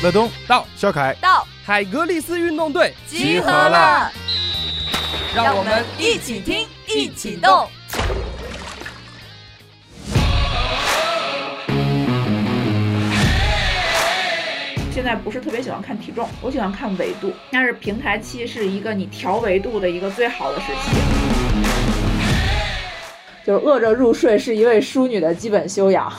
[0.00, 4.08] 乐东到，肖凯到，海格力斯运动队集合了，
[5.34, 7.68] 让我们一起听，一起动。
[14.92, 17.32] 现在不是特别喜欢看体重，我喜欢看维度。
[17.50, 20.96] 但是平台期是一个你调维度的一个最好的时期。
[23.44, 26.12] 就是饿着入睡是一位淑女的基本修养。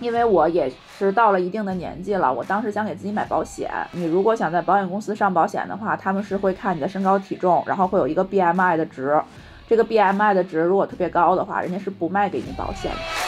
[0.00, 3.70] 因为我也是到了一定的年纪了，我当时想给自己买保险。
[3.92, 9.20] 你如果想在保险公司上保险的话，他们是会看你的身高体重，然后会有一个 BMI 的值。
[9.68, 13.19] 这个 BMI 的值如果特别高的话，人家是不卖给你保险的。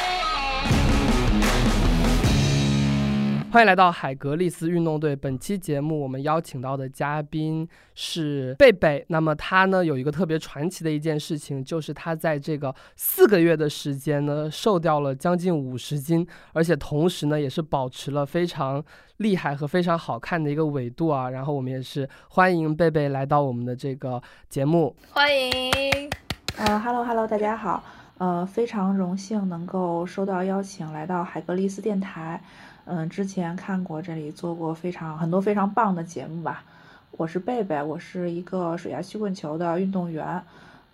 [3.53, 5.15] 欢迎来到海格力斯运动队。
[5.15, 9.05] 本期节目我们邀请到的嘉宾是贝贝。
[9.09, 18.83] 那么他呢有一个特别传奇的一件事情，就是他在这个四个月的时间呢瘦掉了将近五十斤，而且同时呢也是保持了非常
[19.19, 21.29] 厉害和非常好看的一个纬度啊。
[21.29, 24.97] 然后我们也是欢迎贝贝来到我们的这个节目。
[25.11, 26.11] 欢迎。
[26.57, 27.85] 呃，Hello Hello，大家好。
[28.17, 32.41] 呃，非常荣幸能够收到邀请来到海格力斯电台。
[32.85, 36.65] 嗯，之前看过这里做过非常很多非常棒的节目吧。
[37.13, 40.43] 我是贝贝，我是一个水下曲棍球的运动员，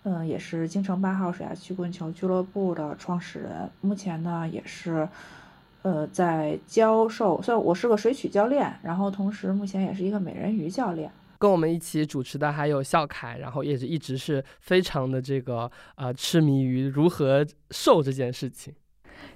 [0.03, 3.69] 嗯，也是京城八号水下曲棍球俱乐部的创始人。
[3.81, 5.07] 目前呢，也是
[5.81, 11.09] 呃在教授，虽然我是个水曲教练，然后同时目前也是一个美人鱼教练。
[11.39, 18.75] 跟我们一起主持的还有笑凯，然后也是一直是非常的这个呃痴迷于如何瘦这件事情。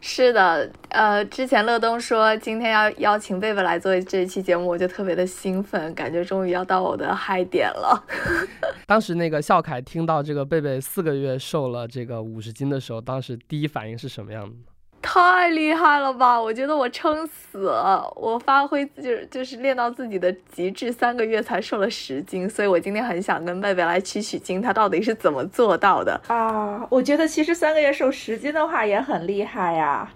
[0.06, 8.04] 是的，呃，之前乐东说今天要邀请贝贝来做这一期节目，我就特别的兴奋，感觉终于要到我的嗨点了。
[8.86, 14.73] 当时那个笑凯听到这个贝贝四个月瘦了这个五十斤的时候，当时第一反应是什么样的？
[15.06, 16.42] 太厉害了吧！
[16.42, 26.88] 我觉得我撑死了，我发挥就是就是练到自己的极致，三个月才瘦了十斤，所以我今天很想跟贝贝来取取经，他到底是怎么做到的啊？
[26.90, 30.10] 我觉得其实三个月瘦十斤的话也很厉害呀。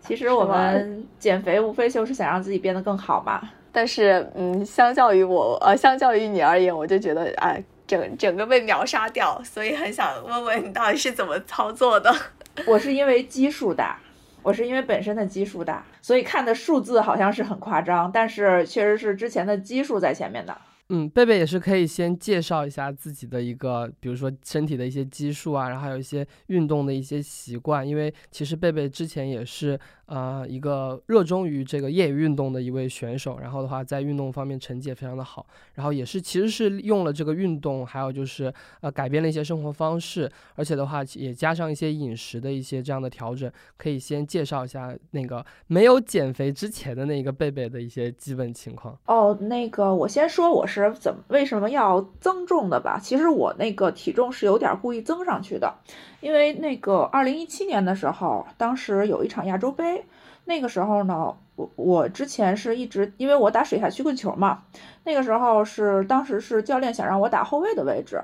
[0.00, 3.40] 其实我们减肥无非就是想让自己变得更好嘛。
[3.72, 12.14] 但是嗯，相较于我呃，相较于你而言，我就觉得哎，整整个被秒杀掉，所以很想问问你到底是怎么操作的？
[12.68, 13.98] 我是因为基数大。
[14.44, 20.56] 我是因为本身的基数大，所以看的数字好像是很夸张，但是确实是之前的基数在前面的。
[20.90, 29.78] 嗯，贝贝也是可以先介绍一下自己的一个，比如说身体的一些基数啊，然后还有一些运动的一些习惯，因为其实贝贝之前也是。
[30.06, 38.52] 呃，一个热衷于这个业余运动的一位选手，然后的话，在运动方面成绩也非常的好，然后也是其实是用了这个运动，还有就是
[38.82, 48.94] 呃改变了一些生活方式，而且的话也加上一些饮食的一些这样的调整，可以先介绍一下那个没有减肥之前的那个贝贝的一些基本情况。
[49.06, 55.74] 哦，那个我先说我是怎么为什么要增重的吧，其实我那个体重是有点故意增上去的。
[56.20, 60.04] 因为那个二零一七年的时候，当时有一场亚洲杯，
[60.46, 64.62] 那个时候呢，我我之前是一直因为我打水下曲棍球嘛，
[65.04, 68.22] 那个时候是当时是教练想让我打后卫的位置，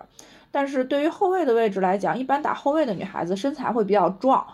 [0.50, 4.46] 但是对于后卫的位置来讲，一般打后卫的女孩子身材会比较壮，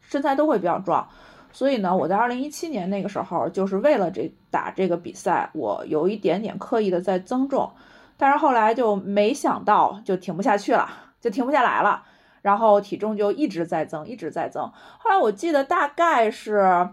[0.00, 1.08] 身材都会比较壮，
[1.52, 7.70] 所以呢，我在二零一七年那个时候就是为了这打这个比赛，我有一点点刻意的在增重，
[8.16, 10.88] 但是后来就没想到就停不下去了，
[11.20, 12.02] 就停不下来了。
[12.40, 14.68] 然后体重就一直在增，一直在增。
[14.98, 16.88] 后来我记得大概是，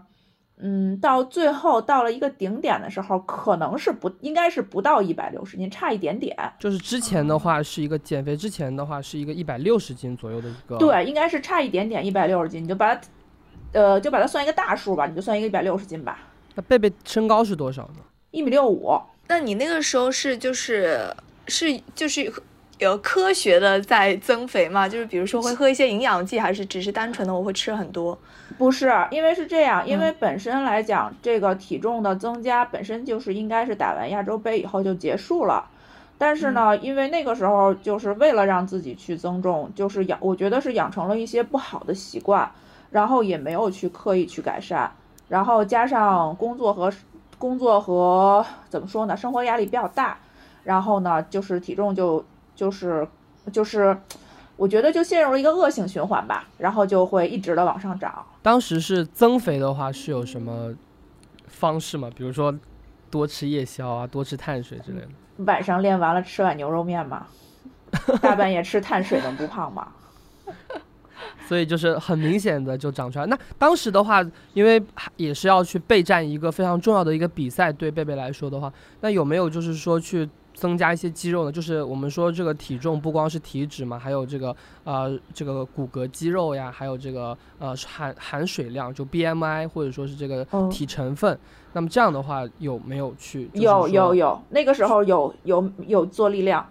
[0.58, 6.36] 嗯，到最后到了一个顶点的时候，可能是不应该是不到一百六十斤，差一点点。
[6.60, 10.76] 就是之前的话是一个减肥之前的话是一个一百六十斤左右的一个。
[10.78, 13.00] 对，应该是差一点点一百六十斤，你就把它，
[13.72, 16.18] 呃，就把它算一个大数吧，你就算一个一百六十斤吧。
[16.54, 18.00] 那贝贝身高是多少呢？
[18.30, 19.00] 一米六五。
[19.28, 21.14] 那你那个时候是就是
[21.46, 22.32] 是就是。
[22.80, 24.88] 有科学的在增肥吗？
[24.88, 28.18] 就是比如说会喝一些营养剂，还是只是单纯的我会吃很多？
[28.56, 35.68] 不是，因为是这样，因为本身来讲，这个体重的增加本身就是应该是打完亚洲杯以后就结束了。
[36.16, 42.50] 但是呢，因为那个时候就是为了让自己去增重，就是养，我觉得是养成了一些不好的习惯，
[42.90, 44.90] 然后也没有去刻意去改善，
[45.28, 46.92] 然后加上工作和
[47.38, 50.18] 工作和怎么说呢，生活压力比较大，
[50.64, 52.24] 然后呢，就是体重就。
[52.52, 53.08] 就是，
[53.50, 53.96] 就是，
[54.56, 58.22] 我觉得就陷入了一个恶性循环吧，然后就会一直的往上涨。
[58.42, 60.74] 当时是增肥的话，是有什么
[61.46, 62.10] 方式吗？
[62.14, 62.54] 比如说
[63.10, 65.08] 多吃夜宵啊，多吃碳水之类的。
[65.46, 67.26] 晚上练完了吃碗牛肉面嘛，
[68.20, 69.88] 大半夜吃碳水能不胖吗？
[71.50, 73.26] 所以就是很明显的就长出来。
[73.26, 74.24] 那当时的话，
[74.54, 74.80] 因为
[75.16, 80.30] 也是要去备战一个非常重要的一个比赛，对贝贝来说的话，那有没有就是说去？
[80.52, 84.54] 增加一些肌肉呢，就是我们说这个体重不光是体脂嘛，还有这个
[84.84, 91.38] 呃这个骨骼肌肉呀，还有这个呃含含水量，就 BMI 或者说是这个体成分。
[91.72, 93.48] 那么这样的话有没有去？
[93.54, 96.68] 有有有，那个时候有有有做力量，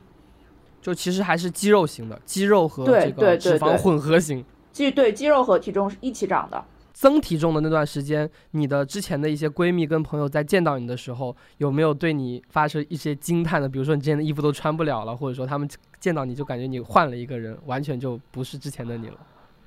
[0.81, 4.45] 就其实还是肌肉型的，肌肉和这个脂肪混合型，
[4.79, 6.63] 肌对肌肉和体重是一起长的。
[6.93, 13.67] 增体重的那段时间，你的之前的一些闺蜜跟朋友在见到你的时候，有没有对你发出一些惊叹的？
[13.67, 15.67] 比如说你之前的衣服都穿不了了，或者说他们
[15.99, 19.17] 见到你就感觉你换了一个人，完全就不是之前的你了。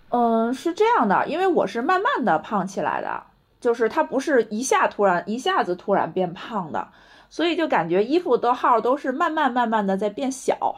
[0.09, 3.23] 嗯，是这样的，因为我是慢慢的胖起来的，
[3.61, 6.89] 就是它不是一下突然一下子突然变胖的，
[7.29, 10.75] 所以就感觉衣服的号都是慢慢慢慢的在变小，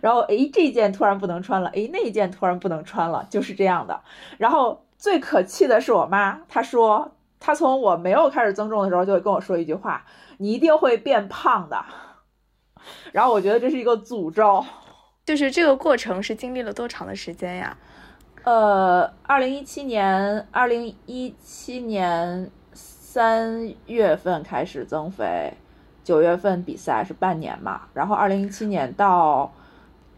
[0.00, 4.00] 然后诶这件突然不能穿了，诶那一件突然不能穿了，就是这样的，
[4.38, 4.80] 然后。
[4.96, 10.02] 最可气的是我妈，她说她从我没有开始增重的时候就会跟我说一句话
[10.38, 11.84] ：“你一定会变胖的。
[13.12, 14.64] ”然后我觉得这是一个诅咒。
[15.26, 17.76] 就是这个过程是经历了多长的时间呀？
[18.44, 25.52] 呃，二零一七年，二零一七年三月份开始增肥，
[26.02, 29.52] 九月份比赛是半年嘛，然后二零一七年到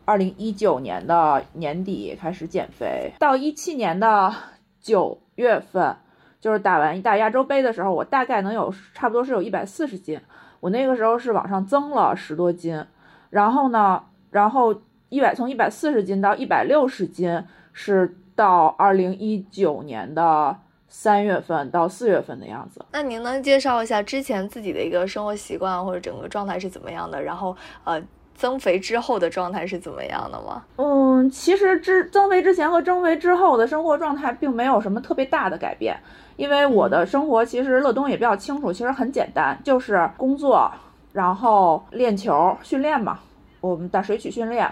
[0.06, 4.32] 二零一九年的年底开始减肥，到一七年的。
[4.78, 5.96] 九月份，
[6.40, 10.20] 就是打完一打亚洲杯的时候，我大概能有差不多是有一百四十斤，
[10.60, 12.84] 我那个时候是往上增了十多斤，
[13.30, 14.00] 然后呢，
[14.30, 14.72] 然后
[15.08, 17.42] 一百从一百四十斤到一百六十斤
[17.72, 20.56] 是到二零一九年的
[20.86, 22.80] 三月份到四月份的样子。
[22.92, 27.20] 那您能介绍一下之前自己的一个生活习惯或者整个状态是怎么样的？
[27.20, 28.00] 然后呃。
[28.36, 30.62] 增肥之后的状态是怎么样的吗？
[30.76, 35.98] 嗯，其实之增肥之前和增肥之后的生活状态并没有什么特别大的改变，
[36.36, 40.70] 因为我的生活其实乐东也比较清楚，其实很简单，就是工作，
[41.12, 43.18] 然后练球训练嘛，
[43.60, 44.70] 我们打水曲训练。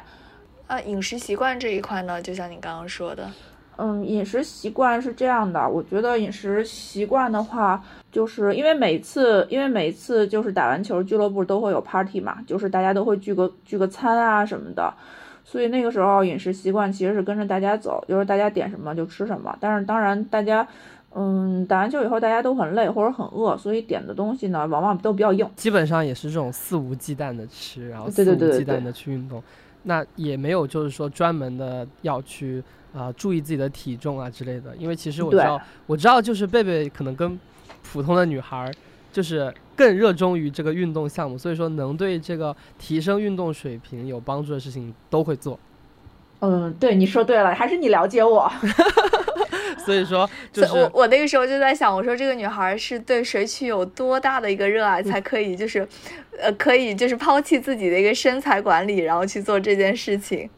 [0.67, 3.29] 啊，饮食习惯这一块呢，就像你刚刚说的。
[3.77, 5.69] 嗯，饮食习惯是这样的。
[5.69, 7.83] 我觉得饮食习惯的话，
[8.13, 14.95] 就是因为每次，因为每次就是打完球，俱乐部都会有 party 嘛，就是大家都会聚个聚个餐啊什么的，
[15.45, 19.57] 所以那个时候饮食习惯其实是跟着大家走，就是大家点什么就吃什么。
[19.59, 20.65] 但是当然，大家，
[21.13, 25.45] 嗯，打完球以后大家都很累或者很饿，所以点的东西呢，往往都比较硬。
[25.57, 29.43] 基本上也是这种肆无忌惮的吃，然后肆无忌惮的去运动。
[29.83, 32.63] 那也没有就是说专门的要去。
[32.95, 37.39] 啊，注意自己的体重啊之类的，因为其实我知道，我知道就是贝贝可能跟
[37.83, 38.71] 普通的女孩
[39.13, 45.59] 就是更热衷于这个运动项目，所以说能对这个提升运动水平有帮助的事情都会做。
[46.41, 48.51] 嗯，对，你说对了，还是你了解我。
[49.85, 55.87] 所以说， 就是我我那个时候就在想，我说这个女孩是对水曲有多大的一个热爱，才可以就是，
[56.39, 60.49] 呃，可以就是抛弃自己的一个身材管理，然后去做这件事情。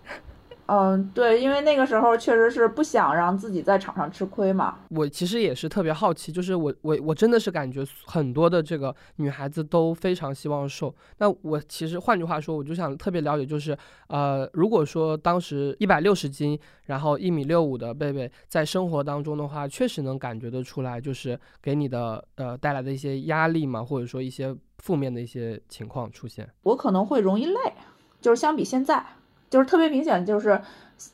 [0.68, 4.78] 嗯，对，因为那个时候确实是不想让自己在场上吃亏嘛。
[4.90, 10.92] 我其实也是特别好奇，就是我我我真的是感觉很多的这个女孩子都非常希望瘦。
[11.18, 13.78] 那我其实换句话说，我就想特别了解，就是
[14.08, 26.48] 呃，如果说当时一百六十斤，然后一米六五的贝贝，在生活当中的话，确实能感觉得出来，就是给你的呃带来的一些压力嘛，或者说一些负面的一些情况出现。
[26.64, 27.72] 我可能会容易累，
[28.20, 29.06] 就是相比现在。
[29.48, 30.60] 就是特别明显，就是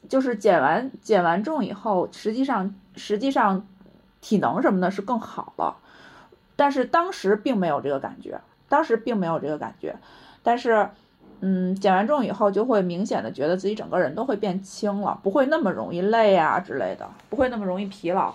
[0.09, 3.67] 就是减完减完重以后，实际上实际上
[4.21, 5.77] 体能什么的是更好了，
[6.57, 9.97] 但是当时并没有这个感觉，当时并没有这个感觉，
[10.43, 10.89] 但是
[11.41, 18.33] 嗯，减完重以后就会明显的觉得自己整个人都会变轻了，不会那么容易累啊之类的，不会那么容易疲劳。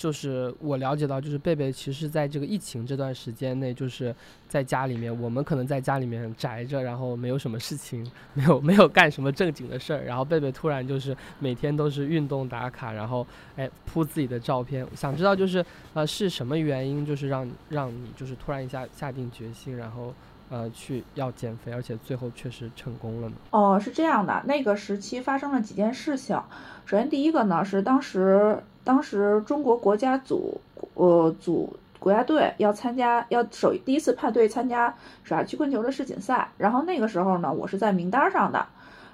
[0.00, 4.16] 就是我了解到，就是贝贝其实在这个疫情这段时间内，就是
[4.48, 13.26] 在家里面，我们可能在家里面宅着，然后没有什么事情，没有没有干什么正经的事儿，然后贝贝突然就是每天都是运动打卡，然后
[13.56, 20.14] 哎铺自己的照片，想知道就是呃是什么原因，就是让让你就是突然一下下定决心，然后
[20.50, 23.34] 呃去要减肥，而且最后确实成功了呢？
[23.50, 26.36] 哦，是这样的，那个时期发生了几件事情，
[26.84, 28.58] 首先第一个呢是当时。
[28.82, 30.58] 当时中国国家组，
[30.94, 34.92] 呃，组国家队要参加，要首第一次派队参加
[35.22, 36.48] 水下曲棍球的世锦赛。
[36.56, 38.66] 然后那个时候呢，我是在名单上的。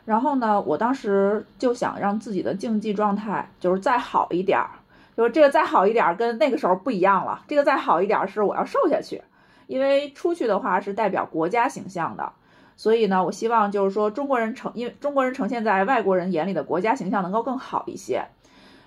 [0.04, 4.70] 然后呢，我当时就想让自己的竞技状态就是再好一点儿，
[5.16, 7.42] 就是这个再好一点儿跟那个时候不一样了。
[7.48, 9.20] 这个再好一点儿是我要瘦下去，
[9.66, 12.32] 因为出去的话是代表国家形象的，
[12.76, 18.26] 所以呢，我希望就是说中国人呈，因为中国人呈现在外国人眼里的国家形象能够更好一些。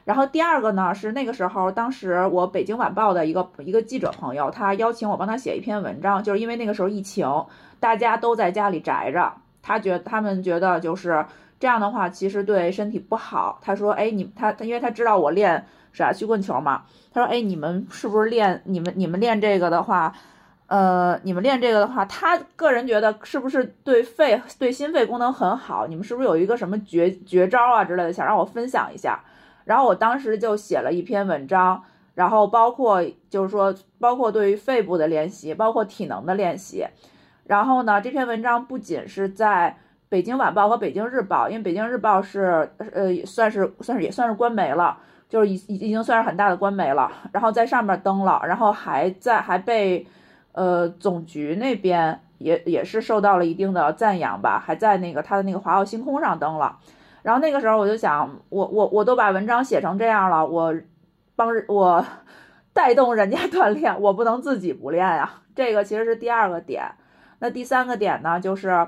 [0.05, 7.45] 然后第二个呢是那个时候，当时我北京晚报的一个一个记者朋友，他邀请我帮他写一篇文章，就是因为那个时候疫情，
[7.79, 11.23] 大家都在家里宅着，他觉他们觉得就是
[11.59, 13.59] 这样的话，其实对身体不好。
[13.61, 20.15] 他说，哎，你他他，因为他知道我练啥曲棍球嘛，他说，哎，你们是不是练你们你们练这个的话，
[20.69, 25.87] 呃，你们练这个的话，他个人觉得是不是对肺对心肺功能很好？
[25.87, 29.19] 你们是不是有一个什么绝绝招啊之类的，想让我分享一下？
[29.65, 31.83] 然后我当时就写了一篇文章，
[32.13, 36.85] 然后包括就是说，包括对于肺部的练习，包括体能的练习。
[37.45, 39.75] 然后呢，这篇文章不仅是在
[40.07, 44.95] 北京晚报和北京日报，因为北京日报是呃算是算是也算是官媒了，
[45.27, 47.11] 就是已已经算是很大的官媒了。
[47.31, 50.05] 然后在上面登了，然后还在还被
[50.51, 56.79] 呃总局那边也也是受到了一定的赞扬吧，还在那个他的那个华奥星空上登了。
[57.21, 60.73] 然后那个时候我就想，我我我都把文章写成这样了，我
[61.35, 62.05] 帮我
[62.73, 65.41] 带动人家 锻炼，我不能自己不练啊。
[65.53, 66.83] 这个其实是第二个点。
[67.39, 68.87] 那第三个点呢，就是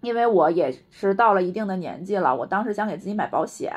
[0.00, 3.72] 因为我也是到了一定的年纪了，我当时想给自己买保险，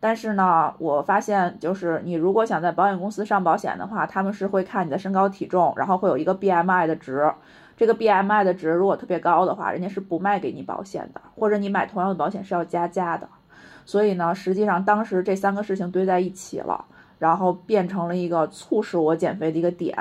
[0.00, 7.32] 但是呢，我发现就是你如果想在保险公司上保险的话，他们是会看你的身高体重，然后会有一个 BMI 的值。
[7.76, 13.28] 这个 BMI 的值如果特别高的话，人家是不卖给你保险的，或者你买同样的保险是要加价的。
[13.84, 16.84] 所以呢，实际上当时这三个事情堆在一起了，
[17.18, 19.96] 然后变成了一个促使我减肥的一个点。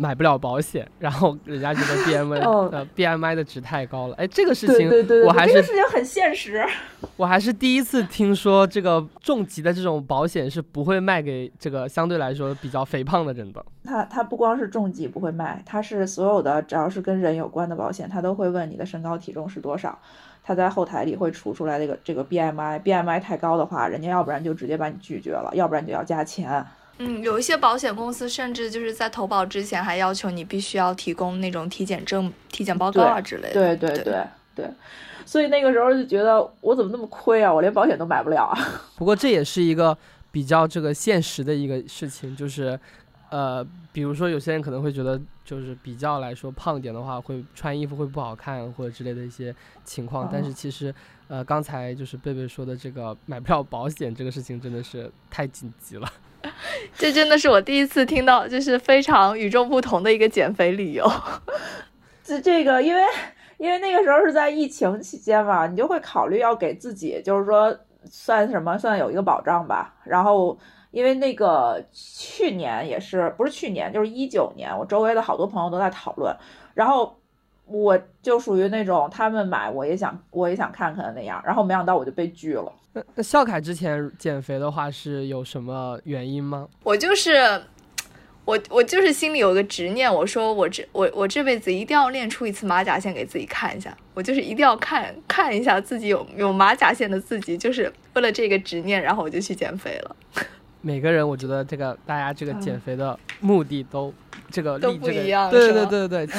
[0.00, 4.88] 买不了保险，然后人家觉得 B M I 呃 B M I 的值太高了，哎，这个事情
[5.26, 6.64] 我还是这个事情很现实，
[7.16, 13.64] 我还是第一次听说这个重疾的这种保险是不会卖给这个相对来说比较肥胖的人的。
[13.82, 19.98] 他他不光是重疾不会卖，他是所有的只要是跟人有关的保险，他都会问你的身高体重是多少，
[20.44, 26.64] 他在后台里会除出来这个这个 B M I，B M I 太高的话，人家要不然就直接把你拒绝了，要不然就要加钱。
[26.98, 33.54] 嗯，有一些保险公司甚至就是在投保之前还要求你必须要提供那种体检证、体检报告啊之类的。
[33.54, 34.70] 对对对对，
[35.24, 38.58] 所以那个时候就觉得我怎么那么亏啊，我连保险都买不了啊。
[38.98, 39.96] 不过这也是一个
[40.32, 42.78] 比较这个现实的一个事情，就是
[43.30, 50.28] 呃，比如说有些人可能会觉得，就是比较来说胖点的话，会穿衣服会不好看或者之类的一些情况。
[50.32, 50.92] 但是其实
[51.28, 56.10] 呃，刚才就是贝贝说的这个买不了保险这个事情，真的是太紧急了。
[56.96, 61.04] 这真的是我第一次听到，就是非常与众不同的一个减肥理由。
[62.22, 63.02] 这这个，因为
[63.56, 69.94] 因为那个时候是在疫情期间嘛，你就会考虑要给自己，就是说算什么，算有一个保障吧。
[70.04, 70.58] 然后
[70.90, 76.34] 因为那个去年也是，不是去年，就是一九年，我周围的好多朋友都在讨论，
[76.74, 77.14] 然后。
[77.70, 82.72] 我就属于那种他们买我也想我也想看看的那样，然后没想到我就被拒了。
[82.92, 86.68] 那那笑凯之前减肥的话是有什么原因吗？
[86.82, 87.62] 我就是
[88.44, 100.16] 我我就是心里有个执念，我说我这我我这辈子一定要练出一次马甲线给自己看一下，我就是一定要看看一下自己有有马甲线的自己，就是为了这个执念，然后我就去减肥了。
[100.80, 104.12] 每个人我觉得这个大家这个减肥的目的都。
[104.50, 106.36] 这个都不一样，对对对对对，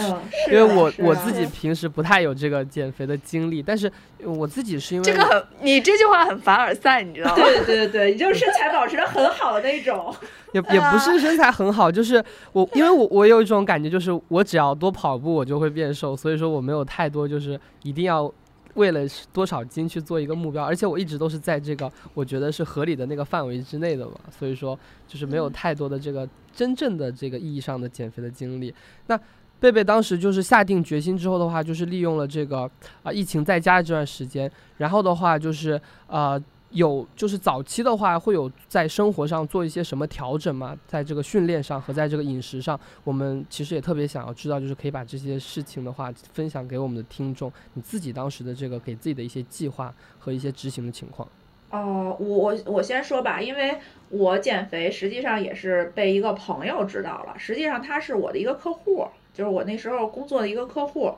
[0.51, 3.91] 因为我我自己平时不太有这个减肥的经历，但是
[4.23, 7.35] 我自己是因为这个很，你这句话很凡尔赛，你知道吗？
[7.35, 10.11] 对对对 对，你就是身材保持的很好的那种，
[10.53, 18.31] 也也不是身材很好，就是我因为我我有一种感觉，就是我只要多跑步，我就会变瘦，所以说我没有太多就是一定要。
[18.75, 28.73] 为了多少斤去做一个目标，而且我一直都是在这个我觉得是合理的那个范围之内的嘛，所以说就是没有太多的这个真正的这个意义上的减肥的经历。
[29.07, 29.19] 那
[29.59, 32.69] 贝贝当时就是下定决心之后的话，就是利用了这个
[33.03, 36.41] 啊疫情在家这段时间，然后的话就是呃。
[36.71, 40.77] 有就是早期的话，会有在生活上做一些什么调整吗？
[40.87, 47.51] 在这个训练上和在这个饮食上，我们其实也特别想要知道，就是可以把这些事情的话分享给我们的听众。
[47.73, 51.27] 你自己当时的这个给自己的一些计划和一些执行的情况。
[51.71, 53.77] 哦，我我我先说吧，因为
[54.09, 61.15] 我减肥实际上也是被一个朋友知道了，实际上他是我的一个客户，就是我那时候工作的一个客户，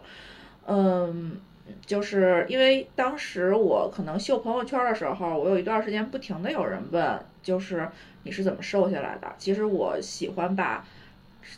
[0.68, 1.40] 嗯。
[1.86, 7.90] 就是因为当时我可能秀朋友圈的时候，我有一段时间不停的有人问，就是
[8.24, 9.34] 你是怎么瘦下来的？
[9.38, 10.86] 其实我喜欢把，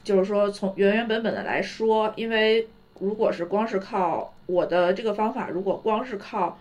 [0.03, 2.67] 就是说从原原本本的来说，因为
[2.99, 6.57] 如果是光是靠我的这个方法，如果光是靠，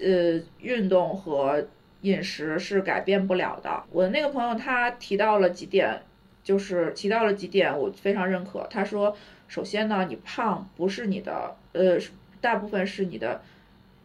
[0.00, 1.66] 呃，运动和
[2.02, 3.84] 饮食是改变不了的。
[3.90, 6.02] 我的那个朋友他提到了几点，
[6.42, 8.66] 就是提到了几点，我非常认可。
[8.68, 9.16] 他说，
[9.46, 11.98] 首先呢，你胖不是你的，呃。
[12.40, 13.42] 大部分是你的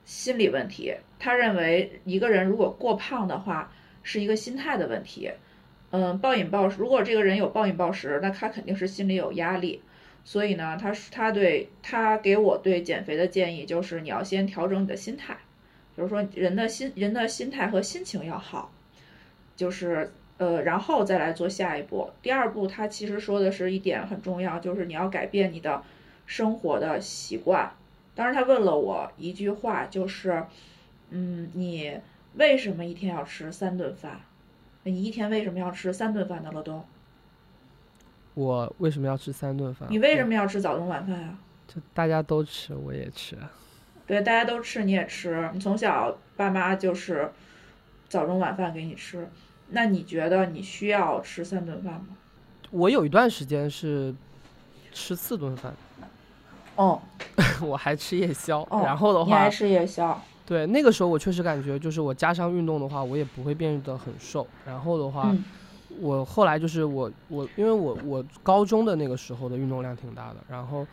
[0.05, 0.95] 心理问题。
[1.19, 3.71] 他认为一个人如果过胖的话，
[4.03, 5.31] 是一个心态的问题。
[5.91, 9.81] 嗯，暴饮暴食，如果这个人有暴饮暴食，那他肯定是心里有压力。
[10.25, 15.37] 所以呢，他他对他给我对减肥的建议就是，你要先调整你的心态，
[15.95, 18.71] 就是说人的心人的心态和心情要好，
[19.55, 22.09] 就是呃，然后再来做下一步。
[22.21, 25.83] 第二步，他其实说的是一点很重要，就是你要改变你的
[26.25, 27.71] 生活的习惯。
[28.15, 30.45] 当时他问了我一句话，就是，
[31.09, 31.99] 嗯，你
[32.35, 34.21] 为什么一天要吃三顿饭？
[34.83, 36.51] 你一天为什么要吃三顿饭呢？
[36.51, 36.85] 乐东，
[38.33, 39.87] 我为什么要吃三顿饭？
[39.89, 41.39] 你为什么要吃早中晚饭啊？
[41.67, 43.37] 就大家都吃，我也吃。
[44.05, 45.49] 对，大家都吃，你也吃。
[45.53, 47.31] 你从小爸妈就是
[48.09, 49.27] 早中晚饭给你吃，
[49.69, 52.09] 那你觉得你需要吃三顿饭吗？
[52.69, 54.13] 我有一段时间是
[54.91, 55.73] 吃四顿饭。
[56.75, 56.99] 哦，
[57.61, 60.19] 我还吃夜宵，然后的话，你还吃夜宵。
[60.45, 64.45] 对，那个时候我确实感觉，就是我加上运动的话，我也不会变得很瘦。
[64.65, 65.33] 然后的话，
[65.99, 70.85] 我后来就是我我，因为我我高中的那个时候的运动量挺大的，然后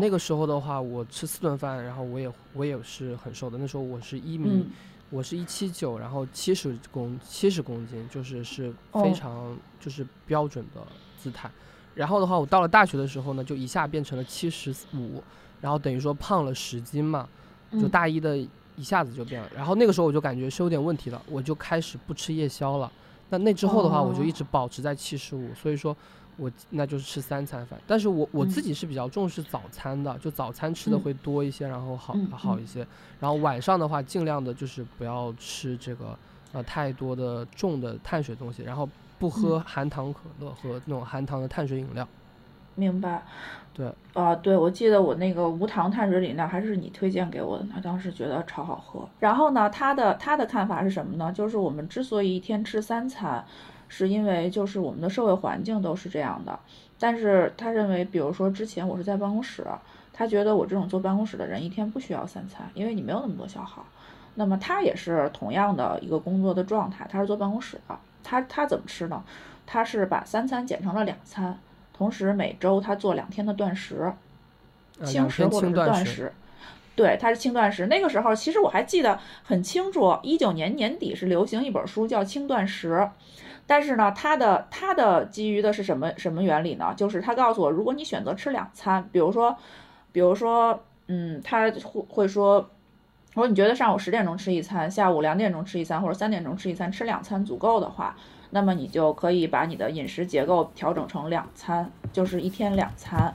[0.00, 3.56] 那个时候的话，我吃四顿饭，然后我也我也是很瘦的。
[3.56, 4.66] 那时候我是一米，
[5.10, 10.80] 我是一七九，然后七十公七十公斤，就是是非常就是标准的
[11.16, 11.48] 姿态。
[11.98, 15.22] 然后的话，我到了大学的时候呢，就一下变成了七十五，
[15.60, 17.28] 然后等于说胖了十斤嘛，
[17.72, 18.38] 就大一的。
[18.78, 22.88] 一下子就变了，然后那个时候我就感觉是有点问题了，我就开始不吃夜宵了。
[23.28, 25.96] 那那之后的话，我就一直保持在七十五，所以说，
[26.36, 27.76] 我那就是吃三餐饭。
[27.88, 32.86] 但是我我自己是比较重视早餐的，就早餐吃的会多一些，然后好好一些。
[33.18, 36.16] 然后晚上的话，尽量的就是不要吃这个
[36.52, 38.88] 呃太多的重的碳水东西，然后
[39.18, 42.06] 不喝含糖可乐和那种含糖的碳水饮料。
[42.74, 43.22] 明白。
[43.74, 49.08] 对啊，对，我记得我那个无糖碳水饮料还是你推荐给我的呢，当时觉得超好喝。
[49.20, 51.32] 然后呢，他的他的看法是什么呢？
[51.32, 53.44] 就是我们之所以一天吃三餐，
[53.88, 56.58] 是因为就是我们的社会环境都是这样的。
[56.98, 59.64] 但是他认为，比如说之前我是在办公室，
[60.12, 63.84] 他觉得我这种坐办公室的人一天不需要三餐，因为你没有那么多消耗。
[64.34, 67.96] 那么他也是同样的一个工作的状态，他是坐办公室的，
[68.28, 69.24] 他他怎么吃呢？
[69.64, 71.58] 他是把三餐减成了两餐。
[71.92, 74.12] 同时每周他做两天的断食，
[75.04, 76.32] 轻食或者是断食，
[76.94, 77.86] 对，他是轻断食。
[77.86, 82.92] 那个时候其实我还记得很清楚，一九年年底是流行一本书叫《轻断食》，
[83.66, 86.94] 但是呢，他的他的基于的是什么什么原理呢？
[86.96, 89.56] 就是他告诉我，如果你选择吃两餐，比如说，
[90.12, 92.70] 比如说，嗯，他会会说，
[93.34, 98.16] 如果你觉得上午十点钟吃一餐，下午两点钟吃一餐，或者三点钟吃一餐，吃两餐足够的话。
[98.50, 103.34] 那么你就可以把你的饮食结构调整成两餐，就是一天两餐。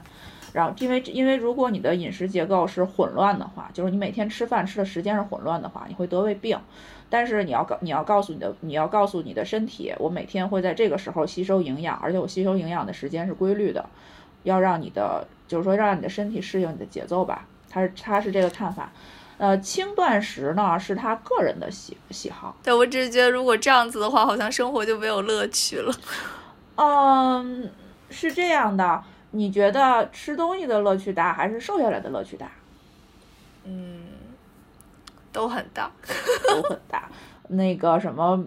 [0.52, 6.58] 然后，因为因为如果你的饮食结构是混乱的话，就是你每天吃饭吃的时间是混乱的话，你会得胃病。
[7.08, 13.88] 但是你要告你要告诉你的你要告诉你的身体，我每天会在这个时候吸收营养，而且我吸收营养的时间是规律的，
[14.42, 17.46] 要让你的就是说让你的身体适应你的节奏吧。
[17.70, 18.90] 他是他是这个看法。
[19.44, 22.56] 呃，轻断食呢是他个人的喜喜好。
[22.62, 25.94] 对我只是觉得，如果这样子的话，好像生活就没有乐趣了。
[26.76, 27.70] 嗯，
[28.08, 29.04] 是这样的。
[29.32, 32.50] 你觉得吃东西的乐趣大，还是瘦下来的乐趣大？
[33.64, 34.04] 嗯，
[35.30, 35.90] 都很大，
[36.48, 37.10] 都很大。
[37.48, 38.46] 那个什么，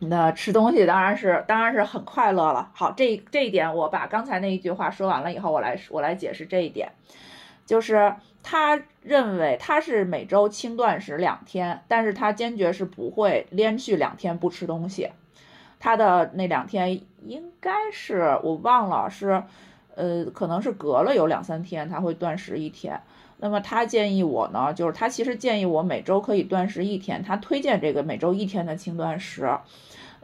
[0.00, 2.70] 那吃东西当然是当然是很快乐了。
[2.74, 6.92] 好，这这一点我把刚才那一句话说完了以后，我来我来解释这一点，
[7.64, 8.14] 就是。
[8.42, 15.10] 他认为他是每周轻断食两天，但是他坚决是不会连续两天不吃东西。
[15.78, 19.42] 他的那两天应该是我忘了是，
[19.96, 23.00] 呃，可能是隔了有两三天他会断食一天。
[23.38, 29.46] 那么他建议我呢，就是他其实建议我每周可以断食一天，他推荐这个每周一天的轻断食。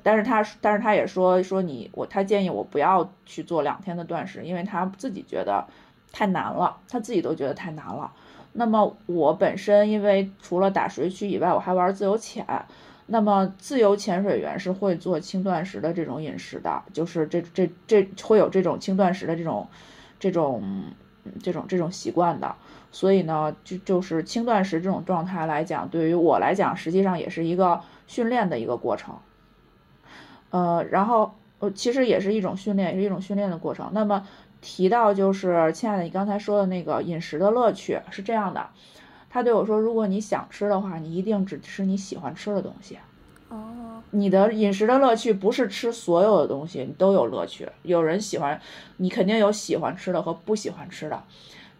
[0.03, 5.66] 但是他但是他也说说你我他建议我不要去做两天的断食，因为他自己觉得。
[6.14, 8.12] 太难了，他自己都觉得太难了。
[8.53, 12.46] 那么我本身因为除了打水区以外，我还玩自由潜。
[13.07, 19.66] 那么自由潜水员是会做轻断食的这种饮食的，就是这这这会有这种轻断食的这种
[20.20, 20.62] 这种
[21.42, 22.55] 这种这种习惯的。
[22.92, 29.16] 所以呢，就就是轻断食这种状态来讲，对于我来讲，实际上也是一个训练的一个过程。
[30.50, 33.90] 呃，然后呃，其实也是一种训练，也是一种训练的过程。
[33.92, 34.24] 那么。
[34.64, 38.66] 提到就是，亲爱的，你刚才说的那个饮食的乐趣是这样的，
[39.29, 42.98] 他对我说，如果你想吃的话，你一定只吃你喜欢吃的东西。
[43.50, 47.68] 哦，你的饮食的乐趣不是吃所有的东西，你都有乐趣。
[47.83, 48.59] 有人喜欢，
[48.96, 51.22] 你肯定有喜欢吃的和不喜欢吃的。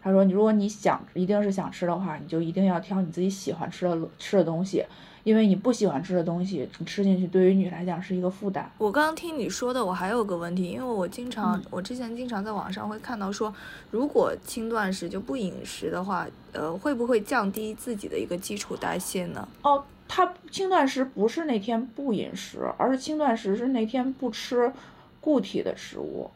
[0.03, 4.85] 他说，你如果你想一定是想吃的话，你就一定要挑你自己喜欢吃的吃的东西，
[5.25, 8.71] 因为你不喜欢吃的东西，你吃进去对于你来讲是一个负担。
[8.77, 13.51] 我刚刚听你说的，我还有个问题，因为我经常，嗯我之前经常在网上会看到说，
[13.89, 19.47] 如果轻断食就不饮食的话，呃，会不会降低自己的一个基础代谢呢？
[19.63, 24.71] 哦，它轻断食不是那天不饮食，而是轻断食是那天不吃
[25.19, 26.29] 固体的食物，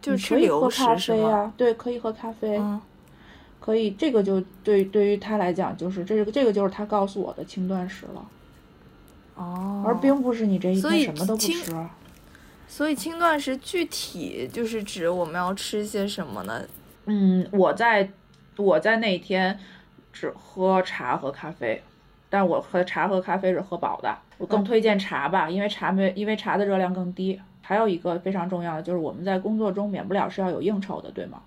[0.00, 1.28] 就是吃流咖食是吗？
[1.28, 2.80] 啡啊，对，可以喝咖啡，嗯，
[3.64, 8.26] 可以，这个就对对于他来讲，就是这个这个就是他告诉我的轻断食了，
[9.36, 11.72] 哦，而并不是你这一天什么都不吃。
[12.66, 16.60] 所以轻断食具体就是指我们要吃些什么呢？
[17.06, 18.10] 嗯，我在
[18.56, 19.56] 我在那一天
[20.12, 21.80] 只喝茶和咖啡，
[22.28, 24.12] 但我喝茶和咖啡是喝饱的。
[24.38, 27.40] 我更嗯推荐茶吧，因为茶没因为茶的热量更低。
[27.60, 31.40] 还有一个非常重要的就是我们在工作中免不了是要有应酬的，对吗？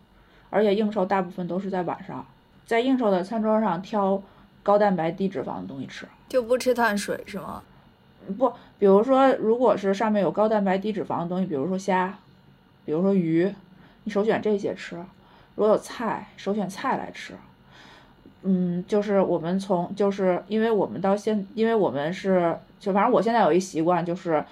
[0.55, 2.25] 而且应酬大部分都是在晚上，
[2.65, 4.23] 在应酬的餐桌上挑
[4.63, 6.07] 高蛋白低脂肪的东西吃。
[6.29, 7.61] 就不吃碳水是吗？
[8.37, 12.17] 不，比如说，如果是上面有高蛋白低脂肪的东西，比如说虾，
[12.85, 13.53] 比如说鱼，
[14.05, 14.95] 你首选这些吃。
[15.55, 17.33] 如果有菜，首选菜来吃。
[18.43, 24.45] 嗯，就是我们从，就是因为我们到现，因为我们是，就反正我现在有一习惯，就是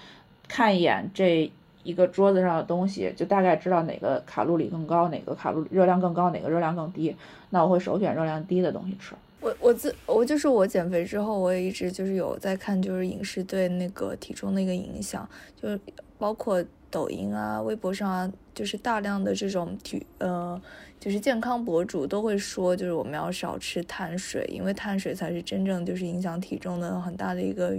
[0.46, 1.50] 看一眼这
[1.84, 7.14] 一个桌子上的东西，就大概知道哪个卡路里更高，哪个卡路热量更高，哪个热量更低。
[7.50, 9.14] 那我会首选热量低的东西吃。
[9.40, 15.28] 我我自我就是我减肥之后，我也一直就是有在看，就是饮食对那个体重的一个影响，
[15.60, 15.78] 就是
[16.18, 20.58] 包括抖音啊、微博上啊，就是大量的这种体呃，
[20.98, 27.76] 就是健康博主都会说，就是我们要少吃碳水，因为碳水才是真正就是影响体重的很大的一个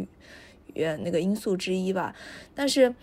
[0.75, 2.13] 原那个因素之一吧。
[2.53, 2.93] 但是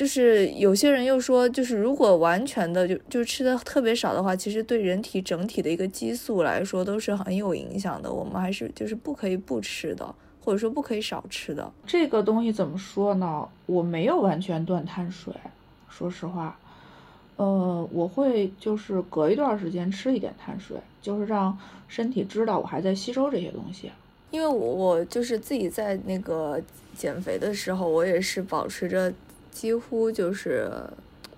[0.00, 8.10] 就是有些人又说，就是如果完全的就就吃的特别少的话，其实对人体整体的一个激素来说都是很有影响的。
[8.10, 11.70] 我们还是就是不可以不吃的，或者说不可以少吃的。
[11.86, 13.46] 这个东西怎么说呢？
[13.66, 15.34] 我没有完全断碳水，
[15.90, 16.58] 说实话，
[17.36, 21.54] 呃，我会就是隔一段时间吃一点碳水，就是让
[21.88, 23.92] 身体知道我还在吸收这些东西。
[24.30, 26.58] 因为我我就是自己在那个
[26.94, 29.12] 减肥的时候，我也是保持着
[29.50, 30.70] 几乎就是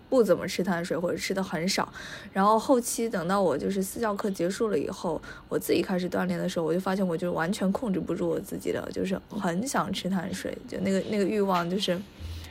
[0.08, 1.90] 不怎么吃碳水或者吃的很少。
[2.32, 11.98] 然后后期等到我就是私教课结束了以后，我自己开始锻炼的时候，我就发现我就完全控制不住我自己了，就是很想吃碳水，就那个那个欲望就是，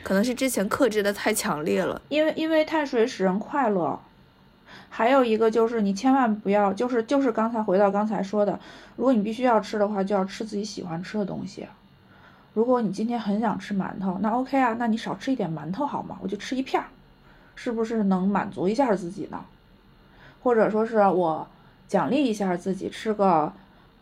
[0.03, 2.01] 可能是之前克制的太强烈了。
[2.09, 3.99] 因为因为碳水使人快乐，
[4.89, 8.59] 还有一个就是你千万不要，就是就是刚才回到刚才说的，
[8.95, 11.67] 如果你必须要吃的话，就要吃自己喜欢吃的东西。
[12.53, 16.17] 如果你今天很想吃馒头，那 OK 啊，那你少吃一点馒头好吗？
[16.21, 16.87] 我就吃一片儿，
[17.55, 19.45] 是不是能满足一下自己呢？
[20.43, 21.47] 或者说是我
[21.87, 23.53] 奖励一下自己，吃个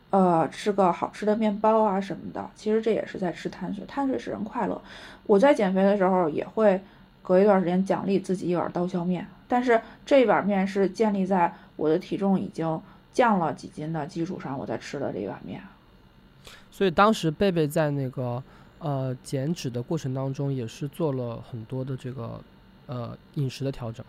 [0.09, 4.81] 呃吃个好吃的面包啊什么的，其实这也是在吃碳水，碳水使人快乐。
[5.27, 6.81] 我在减肥的时候也会
[7.21, 12.81] 隔一段时间奖励自己一碗刀削面，但是这一碗面是建立在我的体重已经
[13.11, 15.61] 降了几斤的基础上，我在吃的这一碗面。
[16.79, 18.41] 所以当时贝贝在那个
[18.79, 22.39] 呃减脂的过程当中，也是做了很多的这个
[22.85, 24.05] 呃饮食的调整。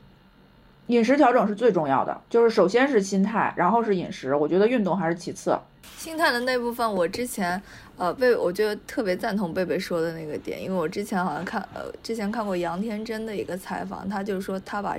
[0.86, 5.58] 饮食调整是最重要的，就是首先是心态，然后是饮食，我觉得运动还是其次。
[5.96, 7.60] 心态的那部分，我之前
[7.96, 14.96] 呃贝，我觉得特别赞同贝贝说的那个点，因为我之前好像看呃之前看过杨天真的一个采访，他就是说他把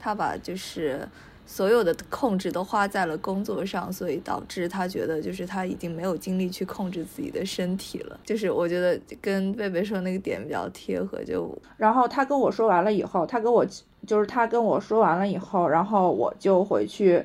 [0.00, 1.08] 他把就是
[1.46, 8.18] 所有的控制都花在了工作上，所以导致他觉得就是他已经没有精力去控制自己的身体了。
[8.24, 13.64] 就是我觉得跟贝贝说那个点比较贴合，就然后他跟我说完了以后，他跟我
[14.06, 17.24] 就是他跟我说完了以后，然后我就回去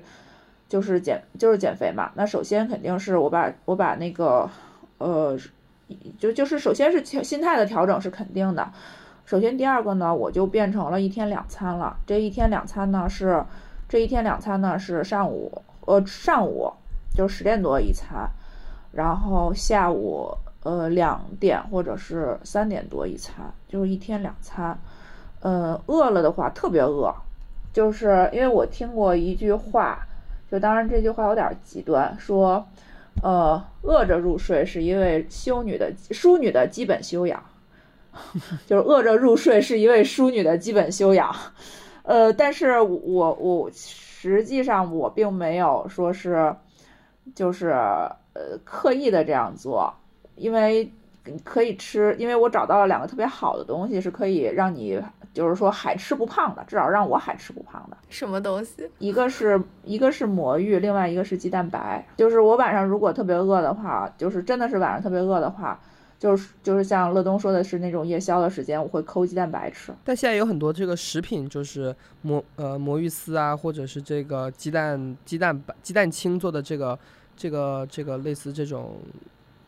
[0.67, 2.11] 就是减就是减肥嘛。
[2.15, 4.49] 那首先肯定是我把我把那个
[4.97, 5.37] 呃
[6.19, 8.69] 就就是首先是心态的调整是肯定的。
[9.25, 11.97] 首先第二个呢，我就变成了一天两餐了。
[12.05, 13.43] 这一天两餐呢是
[13.89, 16.71] 这一天两餐呢是上午呃上午
[17.15, 18.29] 就十点多一餐，
[18.91, 24.79] 然后下午呃两点或者是三点多一餐，就是一天两餐。
[25.41, 27.11] 呃，饿了的话特别饿，
[27.73, 30.05] 就是因为我听过一句话，
[30.51, 32.67] 就当然这句话有点极端，说，
[33.23, 37.41] 呃，饿着入睡是一位修女的淑女的基本修养，
[38.67, 41.33] 就是饿着入睡是一位淑女的基本修养。
[42.09, 46.51] 呃，但是我我实际上我并没有说是，
[47.35, 49.93] 就是呃刻意的这样做，
[50.35, 50.91] 因为
[51.43, 54.99] 可以吃，因为我找到了两个特别好的东西，是可以让你
[55.35, 57.97] 就是说海吃不胖的，至少让我海吃不胖的。
[58.09, 58.89] 什么东西？
[58.97, 62.03] 一个是一个是魔芋，另外一个是鸡蛋白。
[62.17, 65.79] 就是我晚上如果特别饿的话，就是真的是晚上特别饿的话，
[66.19, 69.93] 就是就是像乐东说的是那种夜宵的时间，我会抠鸡蛋白吃。
[70.03, 76.99] 但现在有很多这个食品，就是魔呃魔芋丝啊，或者是这个鸡蛋鸡蛋白鸡蛋清做的这个
[77.37, 78.97] 这个这个类似这种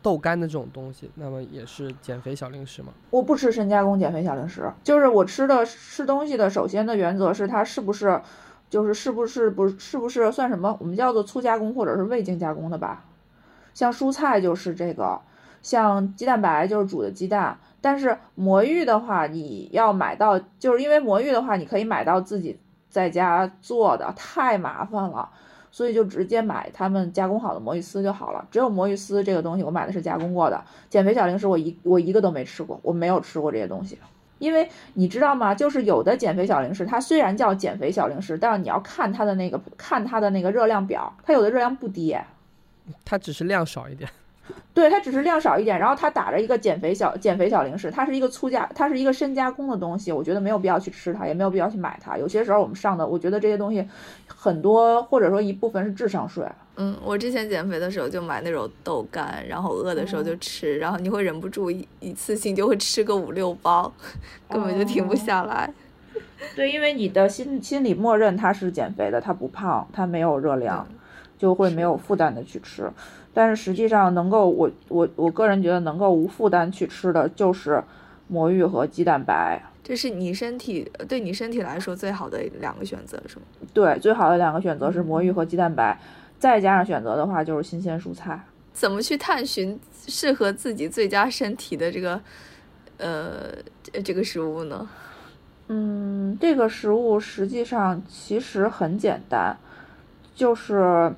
[0.02, 2.92] 豆干的这种东西，那么也是减肥小零食吗？
[3.10, 8.20] 我不吃深加工减肥小零食，就是我吃的吃东西的首先的原则是它是不是，
[8.68, 10.76] 就是是不是不是不是算什么？
[10.80, 13.04] 我们叫做粗加工或者是未经加工的吧。
[13.72, 15.18] 像蔬菜就是这个，
[15.62, 17.58] 像鸡蛋白就是煮的鸡蛋。
[17.80, 22.58] 但是魔芋的话，你要买到，就是因为魔芋的话，你可以买到自己
[22.90, 25.28] 在家做的，太麻烦了。
[25.74, 28.46] 所以就直接买他们加工好的魔芋丝就好了。
[28.50, 30.62] 只有魔芋丝这个东西，我买的是加工过的。
[30.90, 33.96] 减肥小零食我一我一个都没吃过，我没有吃过这些东西。
[34.38, 35.54] 因为你知道吗？
[35.54, 42.14] 就是有的减肥小零食，它虽然叫减肥小零食，但是你要看它的那个看它的那个热量表，它有的热量不低，
[43.02, 44.10] 它只是量少一点。
[44.74, 52.16] 对，它只是量少一点，然后它打着一个减肥小减肥小零食，它是一个粗加，它是一个深加工的东西，我觉得没有必要去吃它，也没有必要去买它。
[52.16, 53.86] 有些时候我们上的，我觉得这些东西
[54.26, 56.44] 很多或者说一部分是智商税。
[56.76, 63.92] 嗯，我之前减肥的时候就买那种豆干，然后饿的时候就吃，然后你会忍不住一一次性就会吃个五六包，
[64.48, 65.72] 根本就停不下来。
[66.56, 70.86] 对，因为你的心心里默认它是减肥的，它不胖，它没有热量，
[71.42, 72.88] 就会没有负担的去吃。
[73.34, 77.82] 但是实际上，能够我我我个人觉得能够无负担去吃的就是
[78.28, 83.42] 魔芋和鸡蛋白，这是你身体对你身体来说最好的两个选择，是吗？
[83.74, 85.98] 对，最好的两个选择是魔芋和鸡蛋白，
[86.38, 88.40] 再加上选择的话就是新鲜蔬菜。
[88.72, 92.20] 怎么去探寻适合自己最佳身体的这个
[92.98, 93.50] 呃
[94.04, 94.88] 这个食物呢？
[95.68, 99.56] 嗯，这个食物实际上其实很简单，
[100.34, 101.10] 就是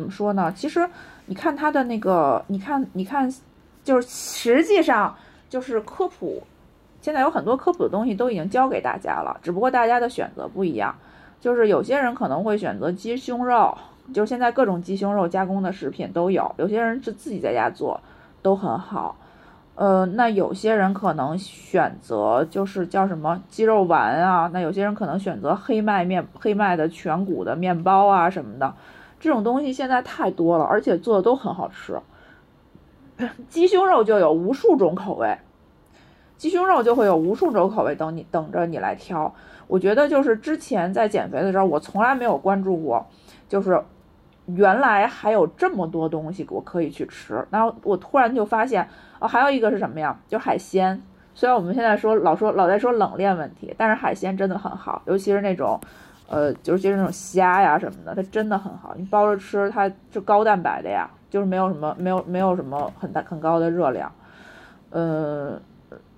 [0.00, 0.52] 怎么说呢？
[0.56, 0.88] 其实。
[1.26, 3.32] 你看他的那个，你看，你看，
[3.84, 5.14] 就是实际上
[5.48, 6.42] 就是科普，
[7.00, 10.92] 现在有很多科普的东西都已经教给大家了，只不过大家的选择不一样。
[11.40, 13.72] 就是有些人可能会选择鸡胸肉，
[14.12, 18.00] 就是现在各种鸡胸肉加工的食品都有，有些人是自己在家做，
[18.42, 19.14] 都很好。
[19.76, 28.74] 呃，那有些人可能选择就是叫什么鸡肉丸啊，那有些人可能选择黑麦面、黑麦的全谷的面包啊什么的。
[29.20, 32.00] 这种东西现在太多了，而且做的都很好吃。
[33.50, 35.36] 鸡胸肉就有无数种口味，
[36.38, 39.34] 鸡胸肉就会有无数种口味等你等着你来挑。
[39.66, 43.06] 我觉得就是之前在减肥的时候，我从来没有关注过，
[43.46, 43.78] 就是
[44.46, 47.46] 原来还有这么多东西我可以去吃。
[47.50, 50.18] 然后我突然就发现，哦，还有一个是什么呀？
[50.28, 51.02] 就海鲜。
[51.34, 55.78] 虽然我们现在说老说老在说冷链问题，但是海鲜真的很好，尤其是那种。
[56.30, 64.10] 呃，就是就是那种虾呀什么的，它真的很好，你包着吃，它是高蛋白的呀，就是没有什么没有没有什么很大很高的热量。
[64.90, 65.60] 呃，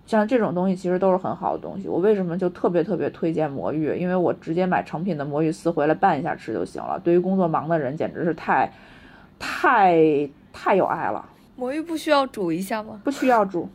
[0.05, 1.89] 像这种东西其实都是很好的东西。
[1.89, 3.97] 我为什么就特别特别推荐魔芋？
[3.99, 7.01] 因为我直接买成品的魔芋丝回来拌一下吃就行了。
[7.01, 8.71] 对于工作忙的人，简直是太
[9.39, 11.25] 太太有爱了。
[11.57, 13.01] 魔芋不需要煮一下吗？
[13.03, 13.69] 不需要煮。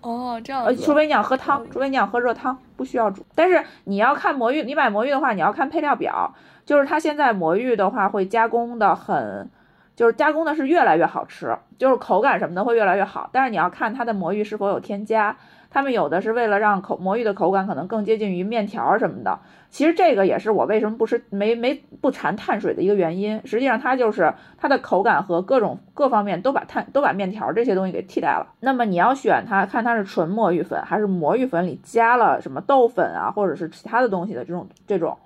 [0.00, 0.64] 哦，这样。
[0.64, 3.24] 呃，除非你想喝汤，除非你想喝热汤，不需要煮。
[3.34, 6.34] 但是你要看魔芋，你买魔芋的话，你要看配料表，
[6.64, 9.48] 就是它现在魔芋的话会加工的很，
[9.94, 13.28] 就是加工的是越来越好吃，就是口感什么的会越来越好。
[13.32, 15.36] 但是你要看它的魔芋是否有添加。
[15.74, 23.40] 他们有的是为了让口魔芋的口感可能更接近于面条什么的，其实这个也是我为什么不吃没没不馋碳水的一个原因。
[23.44, 28.54] 实际上它就是它的口感和各种各方面都把碳都把面条这些东西给替代了。
[28.60, 35.18] 那么你要选它，看它是纯魔芋粉还是魔芋粉里加了什么豆粉啊，或者是其他的东西的这种这种，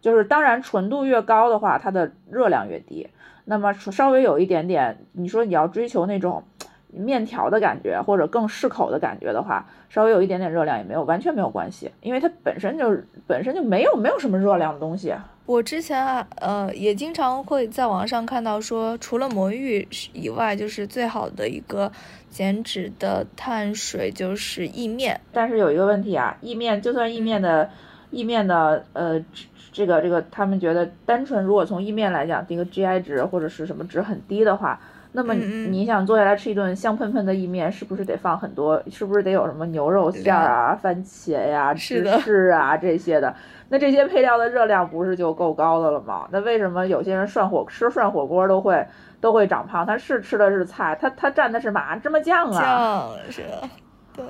[0.00, 3.10] 就是当然纯度越高的话，它的热量越低。
[3.44, 6.44] 那么稍微有一点点，你说你要追求那种。
[6.92, 15.14] 面条的感觉或者更适口的感觉的话，稍微有一点点热量也没有完全没有关系，因为它本身就是本身就没有没有什么热量的东西。
[15.46, 21.90] 我之前啊，呃，也经常会在网上看到说，除了魔芋以外，就是最好的一个
[22.28, 25.20] 减脂的碳水就是意面。
[25.32, 27.68] 但是有一个问题啊，意面就算意面的
[28.10, 29.24] 意面的呃
[29.72, 34.80] 这个这个，他们觉得单纯如果从意面来讲，这个 GI 值或者是什么值很低的话。
[35.12, 38.80] 那么你想坐下来吃一顿香喷喷的意面，是不是得放很多？
[38.90, 43.34] 是不是得有什么牛肉馅儿啊、番茄呀、芝士啊这些的？
[43.68, 46.28] 那这些配料的热量不是就够高的了吗？
[46.30, 48.86] 那为什么有些人涮火吃涮火锅都会
[49.20, 49.84] 都会长胖？
[49.84, 53.10] 他是吃的是菜，他他蘸的是麻芝麻酱啊？
[53.18, 53.68] 酱是的，
[54.14, 54.24] 对，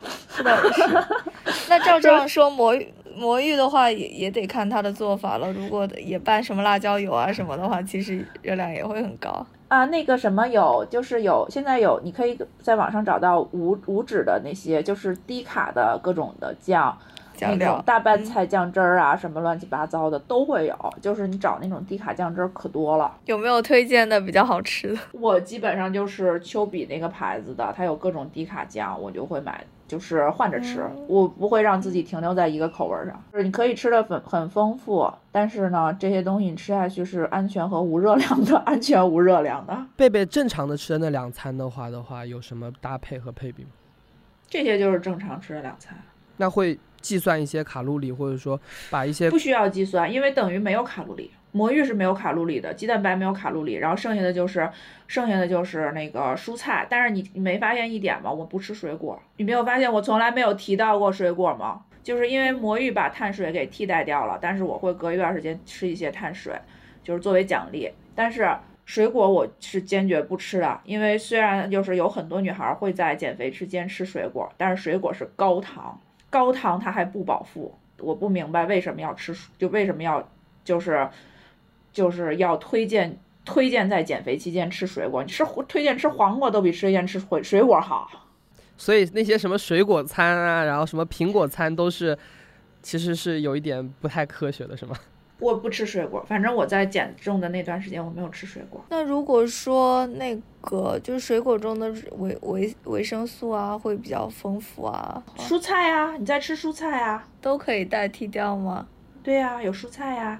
[0.28, 0.82] 是的，是。
[1.68, 5.50] 那照 这样说，魔芋魔芋的话也也得看它的做法了。
[5.52, 9.46] 如果也拌什么辣椒油啊什么的话，其实热量也会很高。
[9.68, 16.96] 啊，那个什么有，就是有现在有，你可以在网上找到无无脂的那些，就是低卡的各种的酱，
[17.32, 20.94] 那酱料种大拌嗯菜酱汁儿啊，什么乱七八糟的都会有。
[21.02, 23.12] 就是你找那种低卡酱汁儿可多了。
[23.24, 25.00] 有没有推荐的比较好吃的？
[25.12, 33.22] 我基本上就是丘比那个牌子的，它有各种低卡酱，我就会买，就是换着吃，嗯我不会让自己停留在一个口味儿上。
[33.32, 39.86] 就是你可以吃的很很丰富，但是呢，这些东西你吃下去是安全和无热量的， 安全无热量的。
[39.96, 43.70] 贝贝正常的吃的那两餐的话的话，有什么搭配和配比吗？
[44.48, 45.96] 这些就是正常吃的两餐。
[46.38, 51.30] 那会计算一些卡路里，或者说把一些不需要计算，因为等于没有卡路里。
[51.56, 54.68] 魔芋是没有卡路里的，鸡蛋白没有卡路里，然后剩下的就是
[55.06, 56.86] 剩下的就是那个蔬菜。
[56.90, 58.30] 但是你你没发现一点吗？
[58.30, 61.80] 我不吃水果，你没有发现我从来没有提到过水果吗？
[62.02, 66.52] 就是因为魔芋把碳水给替代掉了，但是我会隔一段时间吃一些碳水，
[67.02, 67.90] 就是作为奖励。
[68.14, 68.46] 但是
[68.84, 77.74] 水果我是坚决不吃的，因为虽然就是有很多女孩会在减肥期间吃水果，但是水果是高糖，高糖它还不饱腹。
[77.98, 80.28] 我不明白为什么要吃，就为什么要
[80.62, 81.08] 就是
[81.96, 85.22] 就是要推荐推荐在减肥期间吃水果。
[85.22, 88.06] 你吃推荐吃黄瓜都比推荐吃水水果好。
[88.76, 92.18] 所以那些什么水果餐啊，然后什么苹果餐都是，
[92.82, 94.94] 其实是有一点不太科学的，是吗？
[95.40, 98.84] 我不吃水果，反正我在减重的那段时间我没有吃水果。
[98.90, 107.26] 那如果说那个就是水果中的维维维生素啊会比较丰富啊，蔬菜啊，你在吃蔬菜啊？
[107.40, 108.86] 都可以代替掉吗？
[109.22, 110.38] 对呀、有蔬菜呀、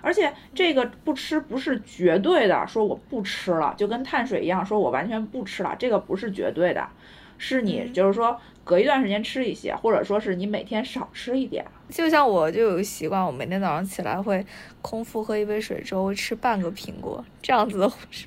[0.00, 6.88] 而且这个不吃不是绝对的，说我不吃了，就跟碳水一样，说我完全不吃了，这个不是绝对的，
[7.36, 7.92] 是你嗯。
[7.92, 11.64] 就是说隔一段时间吃一些，或者说是你每天少吃一点。
[11.88, 14.44] 就像我就有个习惯，我每天早上起来会
[14.82, 18.26] 空腹喝一杯水之后，会吃半个苹果，这样子的是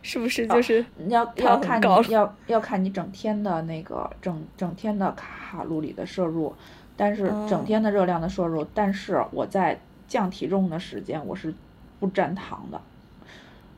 [0.00, 6.54] 是不是就是你要要看你要要看你整天的那个整整天的卡路里的摄入，
[6.96, 7.46] 但是哦。
[7.50, 11.52] 整天的热量的摄入，但是我在降体重的时间我是
[11.98, 12.80] 不沾糖的，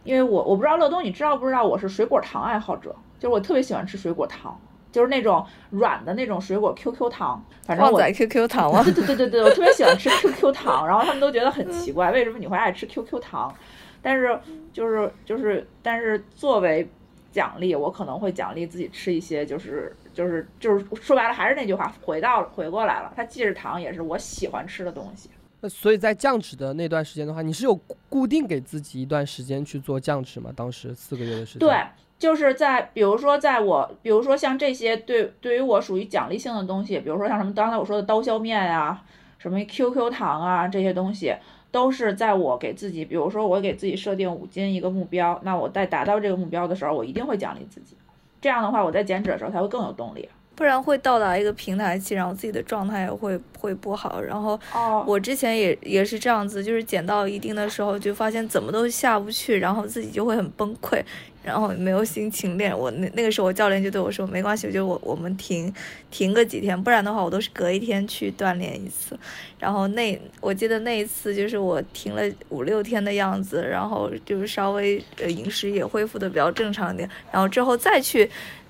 [0.05, 4.59] 因为我我不知道乐东你知道不知道我是水果糖爱好者，就是我特别喜欢吃水果糖，
[4.91, 8.83] 就是那种软的那种水果 QQ 糖，反正我旺仔 QQ 糖吗？
[8.83, 13.55] 对对对对对，我特别喜欢吃 QQ 糖，然后他们都觉得很奇怪，为什么你会爱吃 QQ 糖？
[14.01, 14.39] 但是
[14.73, 16.89] 就是就是，但是作为
[17.33, 25.29] 奖励，我可能会奖励自己吃一些，就是就是就是说白了还是那句话，回到回过来了，它既是糖，也是我喜欢吃的东西。
[25.61, 27.75] 那所以在降脂的那段时间的话，你是有
[28.09, 30.53] 固定给自己一段时间去做降脂吗？
[30.55, 31.61] 当时四个月的时间。
[31.61, 31.77] 对，
[32.19, 39.03] 就是在比如说在我，比如说像这些对对于我属于奖励性的东西，比如说像什么刚才我说的刀削面啊、
[39.39, 41.35] 什么 QQ 糖啊这些东西，
[41.73, 47.97] 都是在我给自己，比如说我给自己设定五斤一个目标，那我在达到这个目标的时候，我一定会奖励自己。
[48.41, 50.29] 这样的话，我在减脂的时候才会更有动力。
[50.59, 54.21] 不然会到达一个平台期，然后自己的状态也会会不好。
[54.21, 61.01] 然后哦我之前也也是这样子，就是减到一定的时候，就发现怎么都下不去，然后自己就会很崩溃，
[61.45, 62.77] 然后没有心情练。
[62.77, 65.73] 我那那个时候，我教练就对我说：“没关系，就我我们停
[66.11, 69.17] 停个几天，不然的话，我都是隔一天去锻炼一次。”
[69.61, 78.29] 然后那我记得那一次就是我停了五六天的样子，然后就是稍微呃饮食也恢复的比较正常一点，然后之后再去。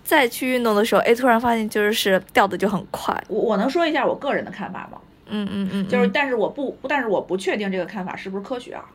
[0.08, 4.98] 再去运动的时候，哎，突然发现就是掉的就很快，我我能说一下我个人的看法吗？
[5.26, 6.10] 嗯嗯嗯，就是，嗯。
[6.14, 8.86] 但是我不，但是我不确定这个看法是不是科学啊。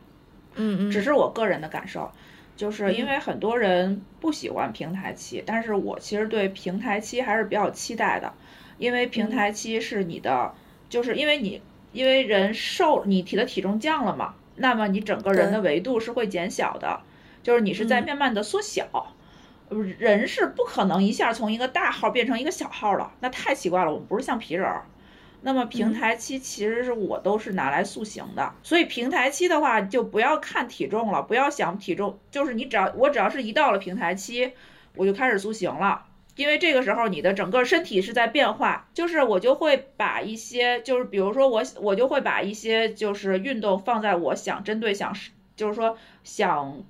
[0.55, 2.09] 嗯嗯，只是我个人的感受，
[2.57, 8.33] 就是因为很多人不喜欢平台期，但是我其实对平台期还是比较期待的，
[8.79, 10.51] 因为平台期是你的，
[10.89, 17.01] 就是因为你因为人瘦，你体的体重降了嘛，那么你整个人的维度是会减小的，
[17.43, 18.07] 就是你是在嗯。
[18.07, 18.87] 慢慢的缩小。
[18.91, 19.05] 呃
[19.81, 23.91] 人是不可能一下从一个大号变成一个小号的，那太奇怪了。
[23.91, 24.85] 我们不是橡皮人儿。
[25.45, 34.53] 那么平嗯台期其实是我都是拿来塑形的，所以平台期的话就不要看体重了，不要想体重，就是你只要我只要是一到了平台期，
[34.95, 36.05] 我就开始塑形了。
[36.35, 45.13] 因为这个时候你的整个身体是在变化，就是我就会把一些，就是比如说我我就会把一些就是运动放在我想针对想
[45.55, 46.83] 就是说想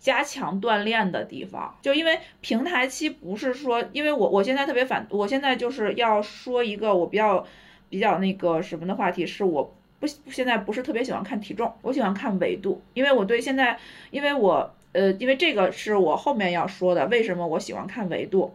[0.00, 1.78] 加强锻炼的地方。
[1.82, 7.46] 就因为平台期不是说，因为我我现在特别反，我现在就是要说一个我比较
[7.88, 13.78] 比较那个什么的话题，是我不现在不是特别喜欢看体重，我喜欢看维度，因为我对现在，
[14.10, 18.54] 因为我呃，因为这个是我后面要说的，为什么我喜欢看维度。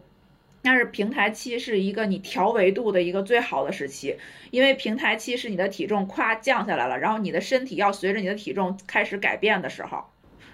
[0.62, 4.16] 但是平台期是一个你调维度的一个最好的时期，
[4.50, 10.06] 因为平台期是你的体重咵降下来了，然后你的身体要随着你的体重开始改变的时候，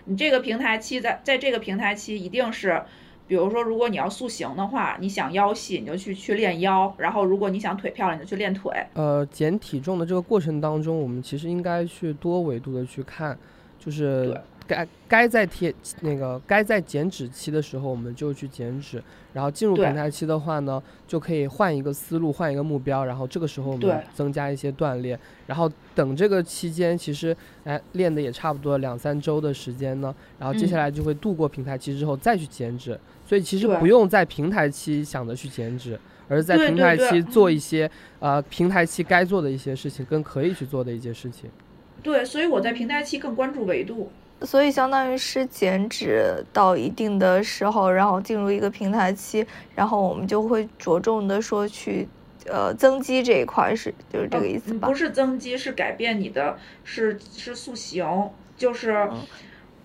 [0.05, 2.83] 你这个平台期在在这个平台期一定是，
[3.29, 8.73] 比如说如果你要塑形的话，你想腰细你就去去练腰，然后如果你想腿漂亮你就去练腿。
[8.95, 13.39] 呃，减体重的这个过程当中，我们其实应该去多维度的去看，
[13.79, 19.03] 就是该该在贴那个该在减脂期的时候我们就去减脂。
[19.33, 27.35] 然后进入平台期的话呢，就可以换一个思路，换一个目标，然后这个时候我们增加一些锻炼，然后等这个期间，其实
[27.65, 35.99] 哎练的也差不多两三周的时间呢，然后接下来就会度过平台期之后再去减脂，所以其实不用在平台期想着去减脂，
[36.29, 41.49] 而是在平台期做一些呃平台期该做的一些事情，跟可以去做的一些事情。
[42.03, 44.13] 对，所以我在平台期更关注维度。
[44.45, 52.09] 所以相当于是减脂到一定的时候，然后进入一个平台期，然后我们就会着重的说去，
[52.47, 54.89] 呃，增肌这一块是就是这个意思吧？
[54.89, 58.05] 不是增肌，是改变你的，是是塑形，
[58.57, 59.11] 就是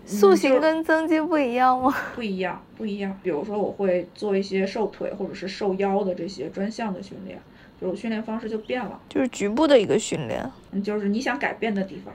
[0.06, 1.94] 塑形跟增肌不一样吗？
[2.16, 3.20] 不一样，不一样。
[3.22, 7.40] 比如说我会做一些瘦腿或者是瘦腰的这些专项的训练，
[7.80, 10.50] 就是训练方式就变了，就是局部的一个训练，
[10.84, 12.14] 就是你想改变的地方。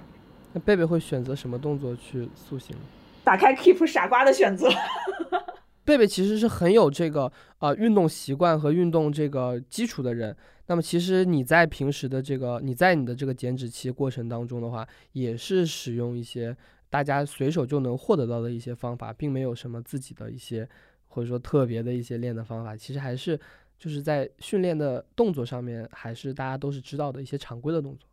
[0.53, 2.77] 那贝贝会选择什么动作去塑形？
[3.25, 4.69] 打开 Keep 傻瓜的选择。
[5.85, 10.37] 贝贝其实是很有这个呃运动习惯和运动这个基础的人。
[10.67, 16.57] 那么其实你在平时的这个你在你的这个减脂期过程当中的话，也是使用一些
[16.89, 20.69] 大家随手就能获得到的一些方法，并没有什么自己的一些
[21.09, 22.77] 或者说特别的一些练的方法。
[22.77, 23.39] 其实还是
[23.77, 28.09] 就是在训练的动作上面，还是大家都是知道的一些常规的动作。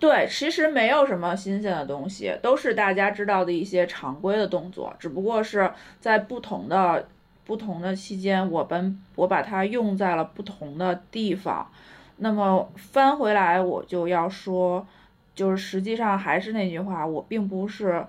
[0.00, 5.70] 对，其实没有什么新鲜的东西，都是大家知道的一些常规的动作，只不过是
[6.00, 7.06] 在不同的
[7.44, 11.70] 不同的期间，我们我把它用在了不同的地方。
[12.16, 14.86] 那么翻回来，我就要说，
[15.34, 18.06] 就是实际上还是那句话，我并不是，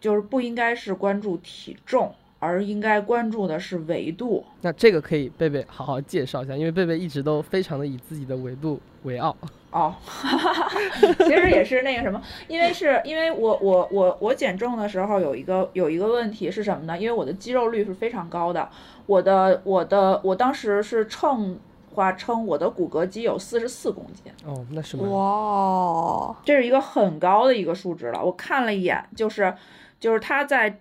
[0.00, 2.14] 就是不应该是关注体重。
[2.38, 4.44] 而应该关注的是维度。
[4.60, 9.36] 那这个可以贝贝好好介绍一下，因为贝贝一直都非常的以自己的维度为傲。
[9.70, 9.94] 哦，
[11.18, 16.98] 其实也是那个什么，因为是因为我我我我减重的时候有一个有一个问题是什么呢？
[16.98, 18.68] 因为我的肌肉率是非常高的，
[19.06, 21.58] 我的我的我当时是称
[21.94, 24.32] 话称我的骨骼肌有四十四公斤。
[24.46, 28.24] 哦，那是哇，这是一个很高的一个数值了。
[28.24, 29.54] 我看了一眼，就是
[30.00, 30.80] 就是他在。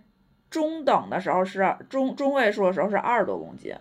[0.56, 3.76] 中等的时候是中中位数的时候是二十多公斤，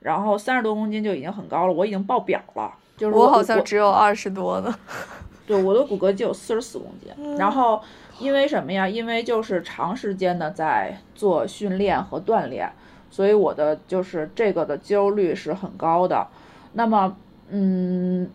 [0.00, 1.72] 然后三十多公斤就已经很高了。
[1.72, 4.74] 我已经爆表了，就是我好像只有二十多呢。
[5.46, 7.36] 对，我的骨骼肌有四十四公斤。
[7.36, 7.80] 然后
[8.18, 8.88] 因为什么呀？
[8.88, 12.68] 因为就是长时间的在做训练和锻炼，
[13.08, 16.26] 所以我的就是这个的肌肉率是很高的。
[16.72, 17.16] 那么，
[17.50, 18.28] 嗯，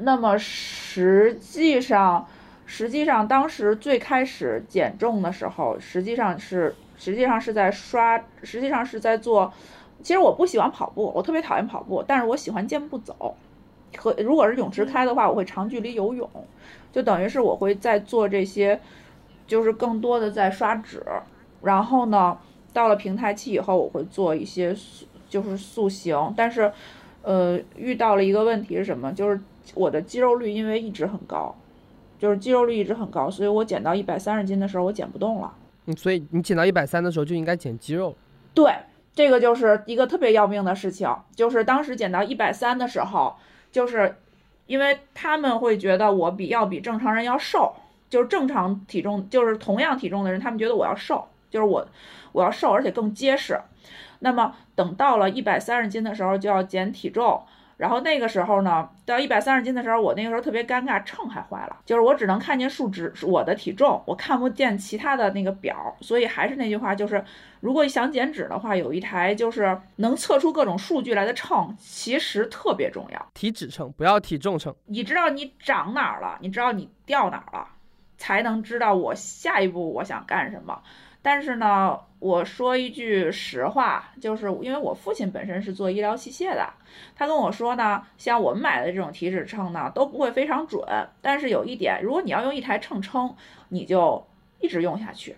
[0.00, 2.26] 那么实际上，
[2.64, 6.74] 实际上当时最开始减重的时候，实际上是。
[6.96, 9.52] 实际上是在刷，实际上是在做。
[10.02, 13.34] 其实我不喜欢跑步，我特别讨厌跑步，但是我喜欢健步走。
[13.96, 16.28] 和如果是泳池开的话，我会长距离游泳，
[16.92, 18.78] 就等于是我会在做这些，
[19.46, 21.02] 就是更多的在刷脂。
[21.62, 22.36] 然后呢，
[22.72, 26.34] 到了平台期以后，我会做一些塑，就是塑形。
[26.36, 26.70] 但是，
[27.22, 29.10] 呃，遇到了一个问题是什么？
[29.12, 29.40] 就是
[29.74, 31.56] 我的肌肉率因为一直很高，
[32.18, 35.52] 就是肌肉率一直很高，所以我减到一百三十斤的时候，我减不动了。
[35.94, 38.16] 所以你减到一百三的时候就应该减肌肉。
[38.54, 38.72] 对，
[39.14, 41.08] 这个就是一个特别要命的事情。
[41.34, 43.36] 就是当时减到一百三的时候，
[43.70, 44.16] 就是
[44.66, 47.74] 因为他们会觉得我比要比正常人要瘦，
[48.08, 51.86] 就是正常体重，就是同样体重的人，他们觉得我要瘦，就是我
[52.32, 53.60] 我要瘦，而且更结实。
[54.20, 57.42] 那么等到了一百三十斤的时候，就要减体重。
[57.76, 65.94] 然后那个时候呢，到一百三十斤的时候，我那个时候特别尴尬，秤还坏了，就是我只能看见数值，我的体重，我看不见其他的那个表。
[66.00, 67.22] 所以还是那句话，就是
[67.60, 73.26] 如果想减脂的话，有一台就是能测出各种数据来的秤，其实特别重要。
[73.34, 74.74] 体脂秤，不要体重秤。
[74.86, 77.68] 你知道你长哪儿了，你知道你掉哪儿了，
[78.16, 80.82] 才能知道我下一步我想干什么。
[81.26, 86.72] 但是呢，我说一句实话，就是因为我父亲本身是做医疗器械的，
[87.16, 90.86] 他跟我说呢，像我们买的这种体脂秤呢，都不会非常准。
[91.20, 93.34] 但是有一点，如果你要用一台秤称，
[93.70, 94.24] 你就
[94.60, 95.36] 一直用下去，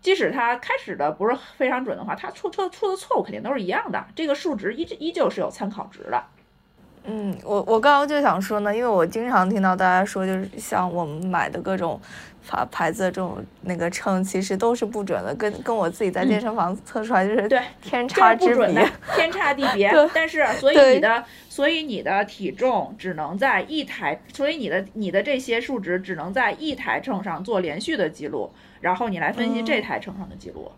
[0.00, 6.24] 即使它开始的不是非常准的话，它出错出的错误肯定都是一样的，这个数值依依旧是有参考值的。
[7.04, 12.00] 嗯，我我刚刚就想说呢，因为我经常听到大家说，就是像我们买的各种
[12.48, 19.92] 牌牌子的这种那个秤，其实都是不准的，跟跟我自己在健身房测出来就是对天差之别，天差地别。
[20.14, 30.70] 但是所以你的所以你的体重只能在一台，所以你的你的这些数值只能在一台秤上做连续的记录，然后你来分析这台秤上的记录。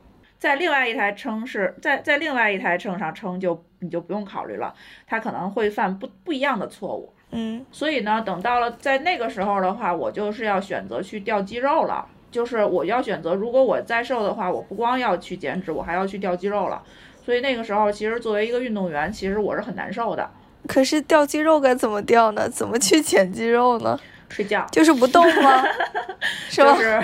[0.45, 4.75] 在另外一台称是在在另外一台秤上称就你就不用考虑了，
[5.07, 7.15] 他可能会犯不不一样的错误。
[7.31, 12.07] 嗯，所以呢，等到了在那个时候的话，我就是要选择去掉肌肉了。
[12.31, 16.83] 就是我要选择，如果我再瘦的话，我不光要去减脂，我还要去掉肌肉了。
[17.25, 20.31] 所以那个时候，其实作为一个运动员，其实我是很难受的。
[20.69, 22.47] 可是掉肌肉该怎么掉呢？
[22.51, 23.99] 怎么去减肌肉呢？
[24.29, 25.65] 睡觉，就是不动吗？
[26.51, 26.77] 是吧？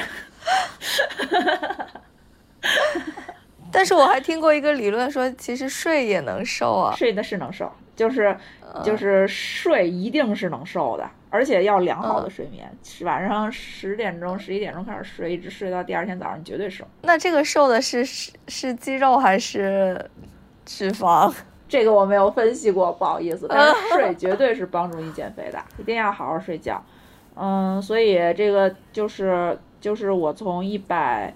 [3.73, 6.93] 但是我还听过一个理论说，其实睡也能瘦啊。
[6.97, 8.37] 睡的是能瘦，就是
[8.83, 12.69] 就是睡一定是能瘦的，而且要良好的睡眠，
[13.03, 16.85] 晚上十点钟、十一点钟开始睡，一直睡到第二天早上，绝对瘦。
[17.03, 20.11] 那这个瘦的是是是肌肉还是
[20.65, 21.33] 脂肪？
[21.69, 23.47] 这个我没有分析过，不好意思。
[23.49, 26.85] 但是睡绝对是帮助你减肥的， 一定要好好睡觉。
[27.37, 31.33] 嗯，所以这个就是就是我从一百。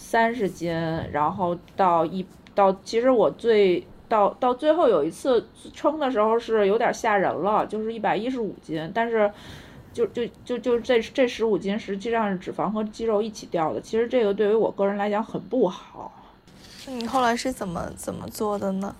[0.00, 0.72] 三十斤，
[1.10, 2.24] 然后到一
[2.54, 9.30] 到，其实我最到到最后有一次称的时候是有点吓人了，就是一百一十五斤，但是
[9.92, 16.12] 就就就就这这十五斤实际上是脂肪和肌肉一起掉的，其实这个对于我个人来讲很不好。
[16.86, 18.94] 那你后来是怎么怎么做的呢？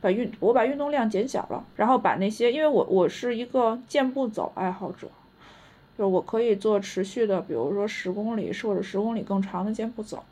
[0.00, 5.08] 把运我把运动量减小了，然后把那些因为我我是一个健步走爱好者。
[5.98, 10.22] 就是我可以做持续的，比如说十公里或者十公里更长的健步走，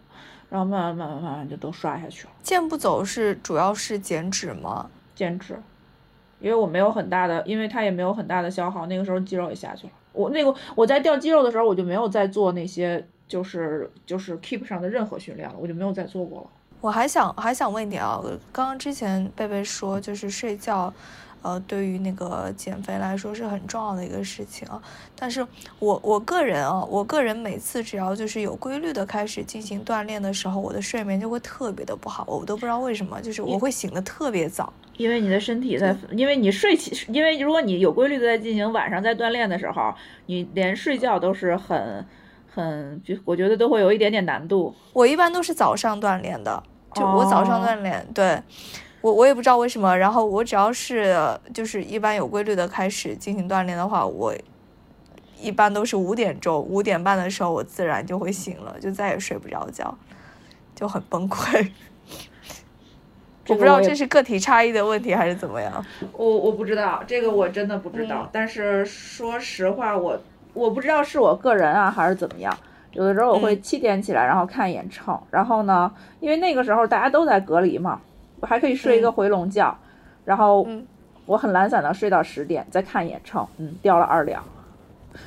[0.48, 2.32] 然后慢慢慢慢慢慢就都刷下去了。
[2.42, 4.88] 健步走是主要是减脂吗？
[5.14, 5.60] 减脂，
[6.40, 9.92] 因为我没有很大的，因为它也没有很大的消耗，那个时候肌肉也下去了。
[10.12, 16.46] 我那个我在掉肌肉的时候，我就没有再做那些就是就是 keep 上的任何训练了，我就没有再做过了。
[16.80, 20.92] 我还想还想问一点啊，刚刚之前贝贝说就是睡觉。
[21.42, 24.80] 呃，对于那个减肥来说是很重要的一个事情啊。
[25.16, 25.46] 但是
[25.78, 34.72] 我我个人啊，我个人每次只要就是有规律的开始进行锻炼的时候，我的睡眠就会特别的不好，我都不知道为什么，就是我会醒的特别早。
[34.96, 39.94] 因为你的身体在，因为你睡起，因为如果你有规律的在进行晚上在锻炼的时候，
[40.26, 42.04] 你连睡觉都是很
[42.52, 44.74] 很，就我觉得都会有一点点难度。
[44.92, 46.60] 我一般都是早上锻炼的，
[46.94, 48.42] 就我早上锻炼，对。
[49.00, 51.16] 我我也不知道为什么，然后我只要是
[51.54, 54.34] 就是一般有规律的开始进行锻炼的话，我
[55.40, 59.96] 一般都是五点钟五点半的时候，我自然就会醒了，就再也睡不着觉，
[60.74, 61.70] 就很崩溃。
[63.48, 65.82] 我不知道这是个体差异的问题还是怎么样。
[66.12, 70.20] 我我不知道这个我真的不知道，但是说实话，我
[70.52, 72.54] 我不知道是我个人啊还是怎么样。
[72.92, 75.90] 有的时候我会七点起来，然后看一眼秤，然后呢，
[76.20, 78.00] 因为那个时候大家都在隔离嘛。
[78.40, 79.76] 我还可以睡一个回笼觉，
[80.24, 80.66] 然后
[81.26, 84.42] 我很懒散的睡到十点，再看一眼秤，嗯，掉了二两，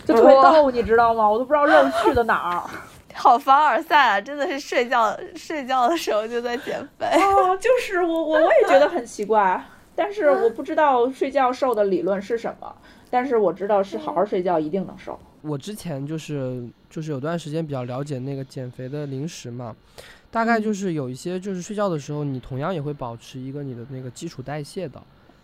[0.05, 1.30] 就特别逗，你知道吗？
[1.30, 2.64] 我都不知道肉去了哪儿。
[3.14, 4.22] 好凡尔赛啊！
[4.22, 7.05] 真的是睡觉睡觉的时候就在减肥。
[7.07, 9.62] 哦，就是我我我也觉得很奇怪，
[9.93, 12.74] 但是我不知道睡觉瘦的理论是什么，
[13.09, 15.20] 但是我知道是好好睡觉一定能瘦。
[15.41, 19.76] 我之前就是就是有段时间比较了解那个减肥的零食嘛。
[20.32, 25.02] 大概就是有一些，就是睡觉的时候，你同样也会保持一个你的那个基础代谢的。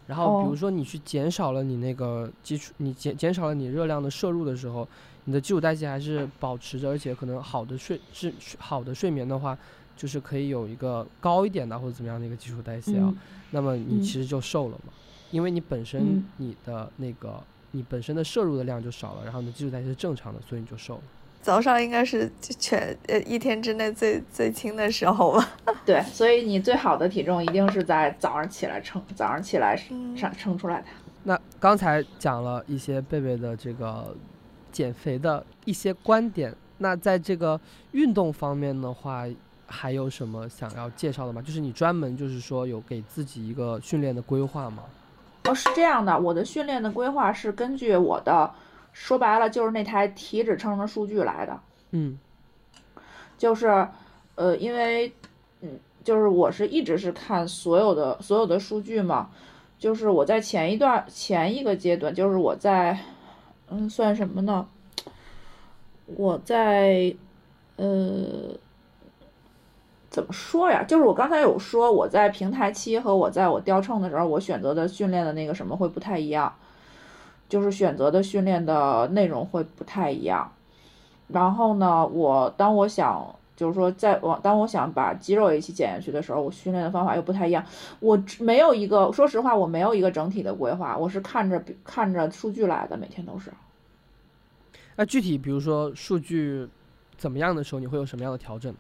[0.08, 4.88] 然后，比如说你去减少了你那个基础，你减减少了你热量的摄入的时候，
[5.26, 9.58] 你的基础代谢还是保持着，而且可能好的睡是好的睡眠的话，
[9.98, 13.14] 就是可以有一个高一点的或者怎么样的一个基础代谢啊。
[13.52, 14.94] 那么你其实就瘦了嘛，
[15.32, 21.02] 因为你本身你的那个你本身的摄入的量就少了，然后你的基础代谢是正常的，所以你就瘦了。
[21.48, 25.50] 早上应该是全呃一天之内最最轻的时候吧。
[25.86, 29.74] 对，所以你最好的体重一定是在早上起来称，早上起来
[30.14, 30.88] 上称出来的。
[31.24, 34.14] 那刚才讲了一些贝贝的这个
[34.74, 37.58] 减肥的一些观点，那在这个
[37.94, 39.24] 运动方面的话，
[39.68, 41.42] 还有什么想要介绍的吗？
[41.42, 44.84] 就是你专门就是说有给自己一个训练的规划吗？
[45.46, 48.52] 哦，是这样的，我的训练的规划是根据我的。
[49.00, 51.60] 说白了就是那台体脂秤的数据来的，
[51.92, 52.18] 嗯，
[53.38, 53.88] 就是，
[54.36, 55.14] 呃，因为，
[55.62, 59.30] 嗯，就是我是一直是看所有的所有的数据嘛，
[59.80, 63.00] 就是我在前一段前一个阶段，就是我在，
[63.70, 64.68] 嗯，算什么呢？
[66.08, 67.16] 我在，
[67.78, 68.58] 呃，
[70.10, 70.84] 怎么说呀？
[70.84, 76.54] 就是我刚才有说，我在平台期和我在我掉秤的时候，我选择的训练的那个什么会不太一样，
[77.48, 80.52] 就是选择的训练的内容会不太一样。
[81.28, 87.66] 然后呢，我当我想就是说在我当我想把肌肉一起减下去的时候，我训练的方法又不太一样。
[88.00, 93.52] 我没有一个，说实话，我没有一个整体的规划，我是看着看着数据来的，每天都是。
[94.96, 96.68] 那具体比如说数据
[97.18, 98.80] 怎么样的时候，你会有什么样的调整呢？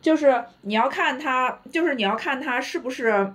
[0.00, 3.32] 就是你要看它，就是你要看它是不是，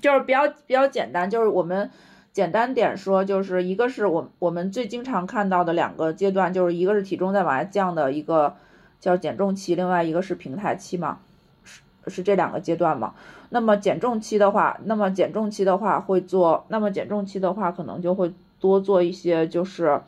[0.00, 1.90] 就是比较比较简单，就是我们
[2.34, 8.56] 简单点说，就是一个是我我们最经常看到的两个阶段，就是一个是体重在往下降的一个
[9.00, 11.20] 叫减重期，另外一个是平台期嘛，
[11.62, 13.14] 是是这两个阶段嘛。
[13.48, 20.02] 那么减重期的话，那么减重期的话会做，那么减重期的话可能就会多做一些，就是，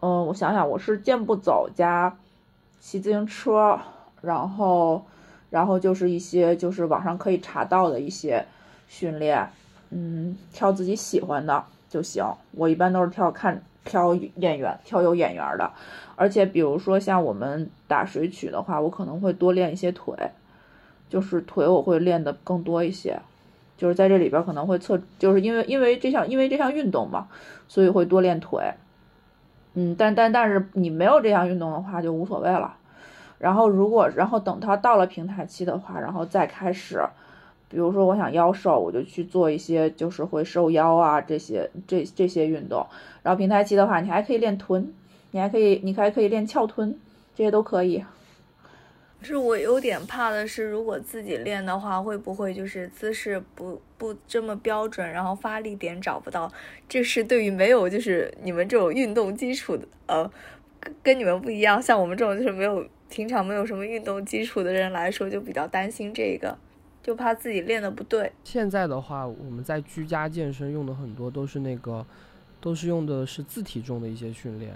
[0.00, 2.18] 嗯，我想想，我是健步走加
[2.78, 3.78] 骑自行车。
[4.22, 5.04] 然后，
[5.50, 8.46] 然后就是一些就是网上可以查到的一些
[8.86, 9.50] 训练，
[9.94, 12.24] 嗯，挑自己喜欢的就行。
[12.52, 15.70] 我一般都是挑看挑演员，挑有演员的。
[16.16, 20.14] 而且比如说像我们打水曲的话，我可能会多练一些腿，
[21.10, 23.20] 就是腿我会练的更多一些。
[23.76, 27.28] 就是在这里边可能会测，就是因为因为这项因为这项运动嘛，
[27.68, 28.72] 所以会多练腿。
[29.74, 32.76] 嗯，但但但是你没有这项运动的话就无所谓了。
[33.38, 37.02] 然后，如果然后等他到了平台期的话，然后再开始，
[37.72, 42.86] 比如说我想腰瘦，我就去做一些就是会瘦腰啊这些这这些运动。
[43.24, 44.94] 然后平台期的话，你还可以练臀，
[45.32, 46.96] 你还可以你还可以练翘臀，
[47.34, 48.04] 这些都可以。
[49.22, 56.52] 是我有点怕的是，如果自己练的话，会不会就是姿势不不这么标准，然后发力点找不到？
[56.88, 60.30] 这是对于没有就是你们这种运动基础的，呃，
[61.02, 62.86] 跟你们不一样，像我们这种就是没有。
[63.12, 66.56] 平常没有什么运动基础的人来说，就比较担心这个，
[67.02, 68.32] 就怕自己练的不对。
[68.44, 72.04] 现在的话，我们在居家健身用的很多都是那个，
[72.60, 74.74] 都是用的是自体重的一些训练，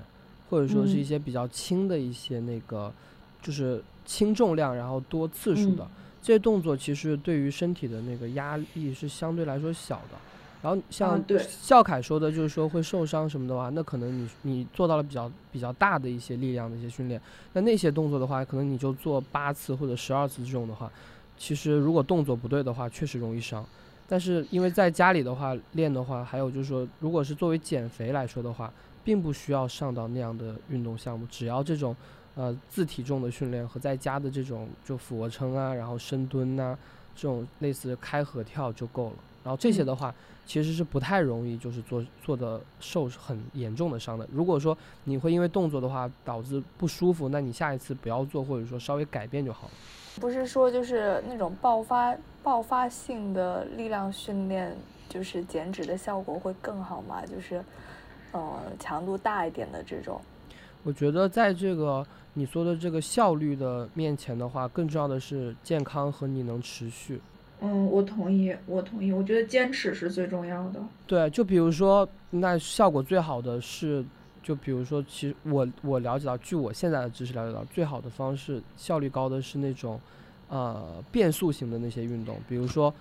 [0.51, 2.93] 或者说是一些比较轻的一些那个，
[3.41, 5.87] 就是轻重量然后多次数的
[6.21, 10.19] 这些动作，其实对于身体的那个压力是相对来说小的。
[10.63, 17.21] 然后像笑凯说的，就是说会受伤什么的话，那可能你你做到了比较比较大的一些力量的一些训练，
[17.53, 20.91] 那那些动作的话，可能你就做八次或者十二次这种的话，
[21.37, 23.65] 其实如果动作不对的话，确实容易伤。
[24.09, 28.73] 但是因为在家里的话练的话，还有就是说，如果是作为减肥来说的话，
[29.03, 31.95] 并不需要上到那样的运动项目，只要这种
[32.35, 36.77] 呃自体重的训练和在家的这种就俯卧撑啊，然后深蹲呐，
[37.15, 39.17] 这种类似开合跳就够了。
[39.47, 40.13] 然后这些的话。
[40.49, 44.25] 其实是不太容易，就是做做的受很严重的伤的。
[44.31, 49.73] 如果说你会因为动作的话导致不舒服，那你下一次不要做，或者说稍微改变就好了。
[50.21, 54.73] 不是说就是那种爆发爆发性的力量训练，
[55.09, 57.27] 就是减脂的效果会更好吗？
[57.27, 57.61] 就是，
[58.31, 60.21] 呃，强度大一点的这种。
[60.85, 67.21] 我觉得在这个你说的这个效率的面前的话，更重要的是健康和你能持续。
[67.61, 69.11] 嗯，我同意，我同意。
[69.11, 70.81] 我觉得坚持是最重要的。
[71.07, 74.05] 对，就比如说，那效果最好的是，
[74.43, 79.99] 就比如说，其实我我了解到，据我现在的知识了解到，最好的方式，效率高的是那种，
[80.49, 82.93] 呃，变速型的那些运动，比如说，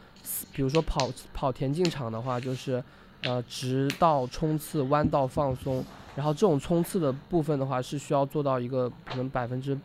[0.53, 2.81] 比如说跑跑田径场的话，就是，
[3.23, 5.83] 呃，直道冲刺，弯道放松，
[6.15, 9.77] 然后这种冲刺的部分的话，是需要做到一个可能百分之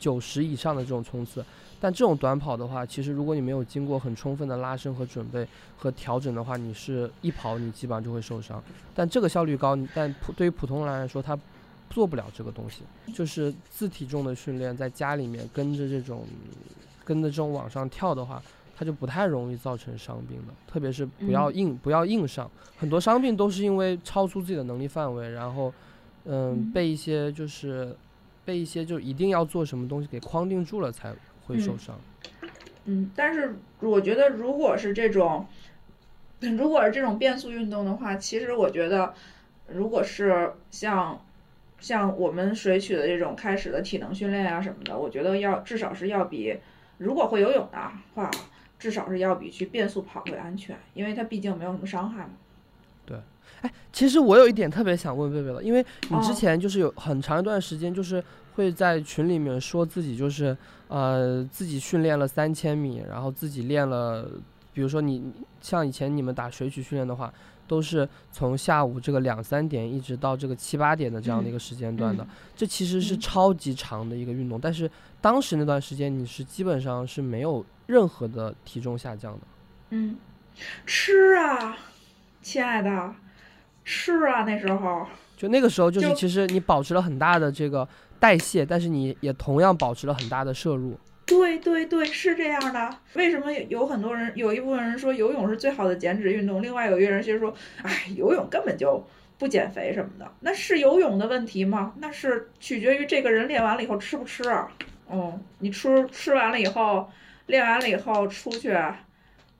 [0.00, 1.44] 九十以上的这种冲刺。
[1.82, 8.62] 但这种短跑的话，其实如果你没有经过很充分的拉伸和准备和调整的话，你是一跑你基本上就会受伤。
[8.94, 11.38] 但这个效率高，但普对于普通人来说，他
[11.88, 12.82] 做不了这个东西。
[13.14, 16.26] 就是自体重的训练，在家里面跟着这种
[17.02, 18.42] 跟着这种往上跳的话，
[18.76, 20.52] 它就不太容易造成伤病的。
[20.70, 25.72] 特别是不要硬不要硬上，很多伤病都是因为超出自己的能力范围，然后
[26.26, 27.96] 嗯被一些就是
[28.44, 31.14] 被一些就一定要做什么东西给框定住了才。
[31.50, 31.98] 会受伤，
[32.86, 35.46] 嗯，但是我觉得，如果是这种，
[36.40, 39.12] 如果是这种变速运动的话，其实我觉得，
[39.68, 41.20] 如果是像
[41.78, 46.56] 像我们水曲的这种开始的体能训练啊什么的，我觉得要至少是要比
[46.98, 47.78] 如果会游泳的
[48.14, 48.30] 话，
[48.78, 52.30] 至少是要比去变速跑会安全，因为它毕竟没有什么伤害嘛。
[53.04, 53.18] 对，
[53.60, 58.24] 哎，其实我有一点特别想问贝贝了，因为你之前就是有很长一段时间就是
[58.54, 60.56] 会在群里面说自己就是。
[60.90, 64.28] 呃，自己训练了三千米，然后自己练了，
[64.72, 67.32] 比如说你像以前你们打水曲训练的话，
[67.68, 72.26] 都是从下午这个两三点一直到这个七八点的这样的一个时间段的，
[72.56, 74.60] 这其实是超级长的一个运动。
[74.60, 79.40] 但是当时那段时间你是基本上是没有任何的体重下降的。
[79.90, 80.16] 嗯，
[80.84, 81.78] 吃啊，
[82.42, 83.14] 亲爱的，
[83.84, 87.88] 吃啊，那时候就那个时候就是其实你保持了很大的这个
[88.20, 90.96] 代谢，但是你也同样保持了很大的摄入。
[91.26, 92.96] 对对对，是这样的。
[93.14, 96.62] 为什么有很多人，有一部分人说游泳是最好的减脂运动？
[96.62, 99.02] 另外有一个人就说，哎，游泳根本就
[99.38, 100.28] 不减肥什么的。
[100.40, 101.94] 那是游泳的问题吗？
[101.98, 104.70] 那是取决于这个人练完了以后吃不吃啊。
[105.08, 107.08] 嗯，你吃吃完了以后，
[107.46, 108.76] 练完了以后出去，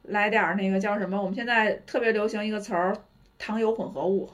[0.02, 1.16] 来点那个叫什么？
[1.22, 2.96] 我们现在特别流行一个词儿，
[3.38, 4.28] 糖油混合物，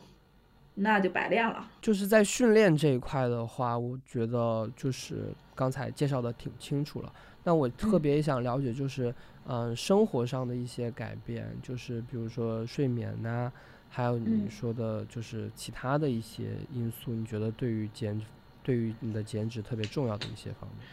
[0.76, 1.68] 那就白练了。
[1.80, 7.12] 就是在训练这一块的话，我觉得就是刚才介绍的挺清楚了。
[7.44, 9.14] 那我特别想了解，就是
[9.46, 13.50] 嗯，生活上的一些改变，就是比如说睡眠呐，
[13.88, 18.20] 还有你说的，就是其他的一些因素，你觉得对于减，
[18.62, 20.86] 对于你的减脂特别重要的一些方面？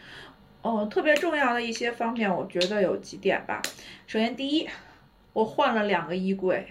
[0.62, 3.60] 哦，特别重要的一些方面，我觉得有几点吧。
[4.06, 4.66] 首先，第一，
[5.32, 6.68] 我换了两个衣柜，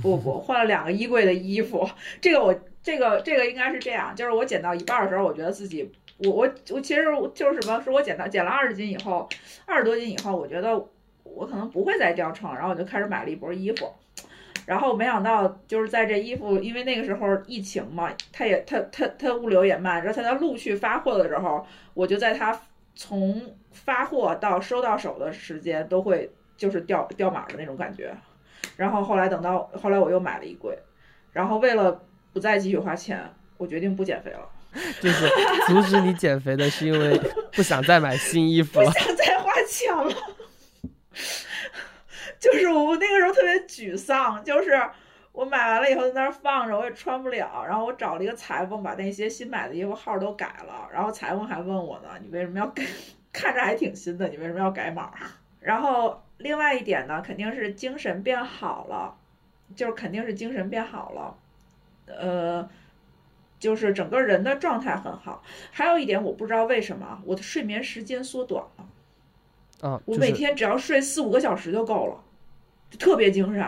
[0.00, 1.88] 不不，换了两个衣柜的衣服。
[2.20, 5.90] 这个我，这个这个应该是这样，就是我减到一半的时候，我觉得自己。
[6.18, 9.28] 我我我其实就是什么，是我减到减了二十斤以后，
[9.66, 10.76] 二十多斤以后，我觉得
[11.24, 13.92] 我可能不会再掉秤，然后我就开始买了一波衣服，
[14.64, 22.60] 然后没想到就是在这衣服，因为那个时候疫情嘛，它也它它它物流也慢，然后它在陆续发货的时候，我就在它
[22.94, 28.14] 从发货到收到手的时间都会就是掉掉码的那种感觉，
[28.76, 30.78] 然后后来等到后来我又买了一柜，
[31.32, 32.02] 然后为了
[32.32, 34.48] 不再继续花钱，我决定不减肥了。
[35.02, 35.28] 就是
[35.66, 37.20] 阻止你减肥的，是因为
[37.52, 40.14] 不想再买新衣服了，不想再花钱了。
[42.40, 44.70] 就是我那个时候特别沮丧，就是
[45.32, 47.62] 我买完了以后在那儿放着，我也穿不了。
[47.68, 50.88] 然后我找了一个裁缝，把那些新买的衣服号都改了。
[50.90, 52.82] 然后裁缝还问我呢：“你为什么要改？
[53.30, 55.12] 看着还挺新的，你为什么要改码？”
[55.60, 59.16] 然后另外一点呢，肯定是精神变好了，
[59.74, 61.36] 就是肯定是精神变好了。
[62.06, 62.68] 呃。
[63.62, 65.40] 就是整个人的状态很好，
[65.70, 72.24] 还有一点我不知道为什么我的睡眠时间缩短了，啊，我每天只要睡四五个小时就够了，
[72.98, 73.64] 特别精神。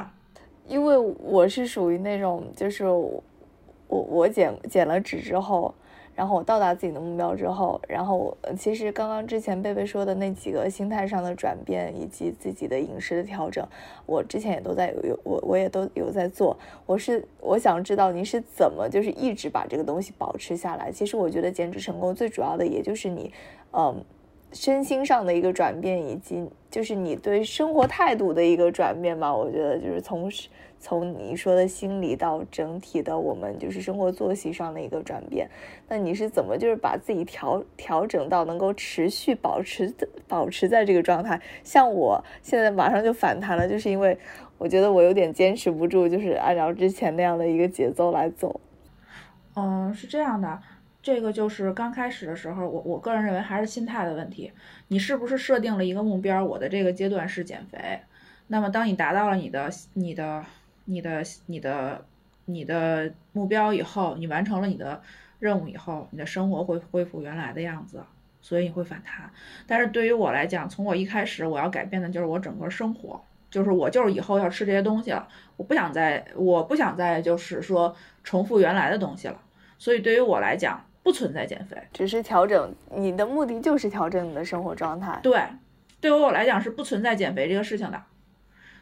[0.67, 3.23] 因为我是属于那种，就是我
[3.87, 5.73] 我减减了脂之后。
[6.15, 13.67] 然后我到达自己的目标之后，然后其实刚刚之前贝贝说的那几个心态上的转变以及自己的饮食的调整，
[14.07, 16.57] 我之前也都在有我我也都有在做。
[16.87, 20.93] 我是我想知道您是怎么就是一直把这个东西保持下来。
[20.93, 23.33] 其实我觉得减脂成功最主要的也就是你，
[23.73, 24.05] 嗯，
[24.55, 29.35] 身心上的一个转变，以及就是你对生活态度的一个转变吧。
[29.35, 30.31] 我觉得就是从。
[30.81, 35.49] 从你说的心理到整体的我们就是生活作息上的一个转变，
[35.89, 39.91] 那你是怎么就是把自己调调整到能够持续保持
[40.29, 41.41] 保持在这个状态？
[41.63, 44.19] 像我现在马上就反弹了，就是因为
[44.59, 48.61] 我觉得我有点坚持不住，就是按照之前那样的一个节奏来走。
[49.57, 50.61] 嗯，是这样的，
[51.05, 54.51] 这个就是刚开始的时候，我我个人认为还是心态的问题。
[54.89, 56.45] 你是不是设定了一个目标？
[56.45, 58.01] 我的这个阶段是减肥，
[58.49, 60.45] 那么当你达到了你的你的。
[60.87, 62.05] 你的你的
[62.45, 65.01] 你的目标以后，你完成了你的
[65.39, 68.05] 任务以后，你的生活会恢复原来的样子，
[68.43, 69.31] 所以你会反弹。
[69.67, 73.19] 但是对于我来讲，从我一开始我要改变的就是我整个生活，
[73.51, 75.27] 就是我就是以后要吃这些东西了，
[75.57, 79.41] 我不想再我不想再就是说重复原来的东西了。
[79.79, 82.75] 所以对于我来讲，不存在减肥，只是调整。
[82.91, 85.21] 你的目的就是调整你的生活状态。
[85.23, 85.41] 对，
[86.01, 88.03] 对于我来讲是不存在减肥这个事情的。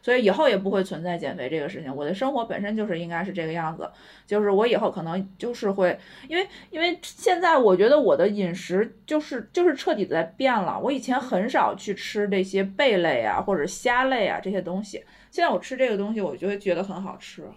[0.04, 1.94] 所以以后也不会存在减肥这个事情。
[1.94, 3.88] 我的生活本身就是应该是这个样子，
[4.26, 5.96] 就是我以后可能就是会，
[6.28, 10.76] 因为因为现在我觉得我的饮食就是就是彻底在变了。
[10.80, 17.48] 我以前很少去吃这些贝类啊或者虾类啊这些东西，现在我吃这个东西，我就会觉得很好吃，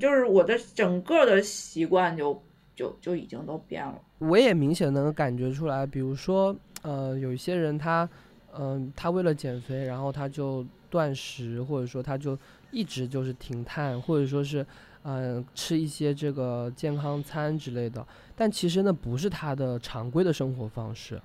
[0.00, 2.42] 就是我的整个的习惯就
[2.74, 4.00] 就就已经都变了。
[4.18, 8.08] 我也明显能感觉出来，比如说呃有一些人他
[8.56, 10.64] 嗯他为了减肥，然后他就。
[10.90, 12.38] 断食，或者说他就
[12.70, 14.64] 一直就是停碳，或者说是，
[15.02, 18.06] 嗯，吃一些这个健康餐之类的。
[18.36, 21.20] 但其实那不是他的常规的生活方式。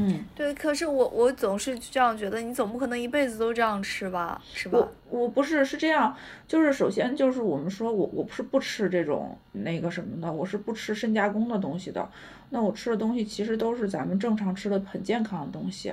[0.00, 0.54] 嗯，对。
[0.54, 4.40] 可是我我总是这样觉得，你总不可能一辈子都这样吃吧？
[4.54, 4.78] 是吧？
[5.10, 12.08] 我我不是是这样，就是首先就是我们说我我不是不吃这种那个什么的，我是不吃深加工的东西的。
[12.50, 15.92] 那我吃的东西其实都是咱们正常吃的很健康的东西，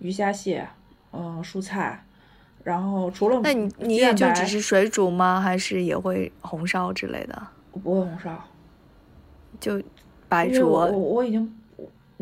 [0.00, 0.66] 鱼虾蟹，
[1.12, 2.04] 嗯，蔬菜。
[2.64, 5.40] 然后除了那你你也就只是水煮吗？
[5.40, 7.42] 还是也会红烧之类的？
[7.72, 8.44] 我不会红烧，
[9.58, 9.82] 就
[10.28, 10.86] 白灼。
[10.86, 11.52] 我我已经，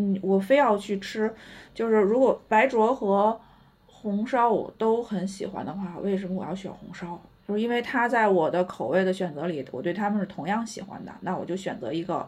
[0.01, 1.35] 嗯，我非要去吃，
[1.75, 3.39] 就是如果白灼和
[3.87, 7.21] 红烧我都很喜欢的话，为什么我要选红烧？
[7.47, 12.27] 就是因为它在我的口味的选择里，我对他们是同样喜欢的，那我就选择一个，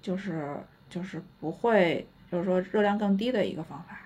[0.00, 0.56] 就是
[0.88, 4.00] 就是不会，就是说热量更低的一个方法。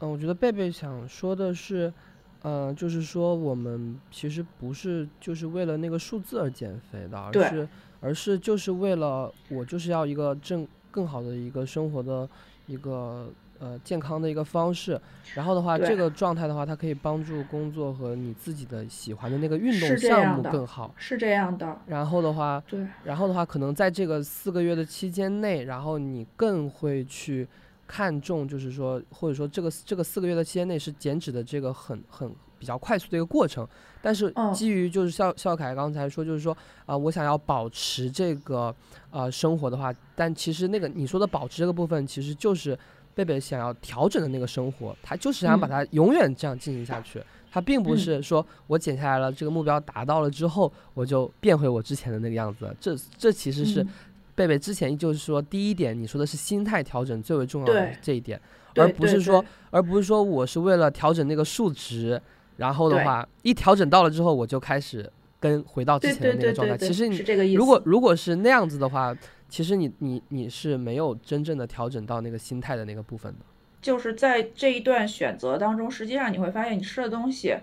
[0.00, 1.92] 嗯，我觉得贝贝想说的是。
[2.40, 7.68] 呃，就是说，我们其实不是就是为了那个数字而减肥的，而是
[8.00, 12.28] 而是就是为了我就是要一个正更好的一个生活的
[12.66, 15.00] 一个呃健康的一个方式。
[15.34, 20.94] 然后的话，这个状态的话，它可以帮助工作和你自己的喜欢的那个运动项目更好。
[20.96, 21.78] 是这样的。
[21.86, 22.86] 然后的话，对。
[23.04, 27.48] 然后的话，可能在这个四个月的期间内，然后你更会去。
[27.90, 33.66] 看重就是说，或者说这个这个四个月的期间内是减脂的这个很很比较快速的一个过程，
[34.02, 36.56] 但是基于就是笑笑凯刚才说，就是说
[36.86, 38.74] 啊，我想要保持这个
[39.10, 42.78] 呃生活的话，但其实那个你说的保持这个部分，其实就是
[43.14, 53.86] 贝贝想要调整的那个生活，他就是想把它永远这样进行下去，他并不是说我减下来了，这个目标达到了之后，我就变回我之前的那个样子，这这其实是。
[54.34, 58.40] 贝贝之前就是说，第一点你说的是心态调整最为重要的这一点，
[58.76, 62.22] 而不是说，而不是说我是为了调整那个数值，
[62.58, 66.76] 然后的话一调整到了之后，我就开始跟回到之前的那个状态。
[66.76, 69.16] 其实你如果如果是那样子的话，
[69.48, 73.38] 其实你你你是没有真正的调整到那个心态的那个部分的。
[73.80, 77.56] 就是在这一段选择当中，实际上你会发现你吃的东西，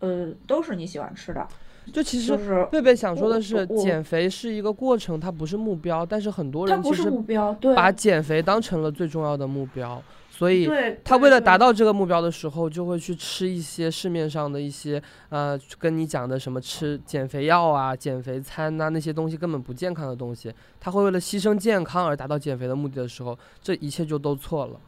[0.00, 1.48] 呃，都是你喜欢吃的。
[1.92, 2.36] 就其实
[2.70, 6.04] 贝贝想说的是，减肥是一个过程，它不是目标。
[6.04, 7.10] 但是很多人其实
[7.74, 10.02] 把减肥当成了最重要的目标，
[10.36, 10.68] 所以
[11.02, 20.52] 他为了达到这个目标的时候，就会去吃一些市面上的一些呃，跟你讲的什么吃减肥药啊、减肥餐呐那些东西根本不健康的东西。
[20.78, 24.78] 他会为了牺牲健康而达到减肥的目的的时候，这一切就都错了。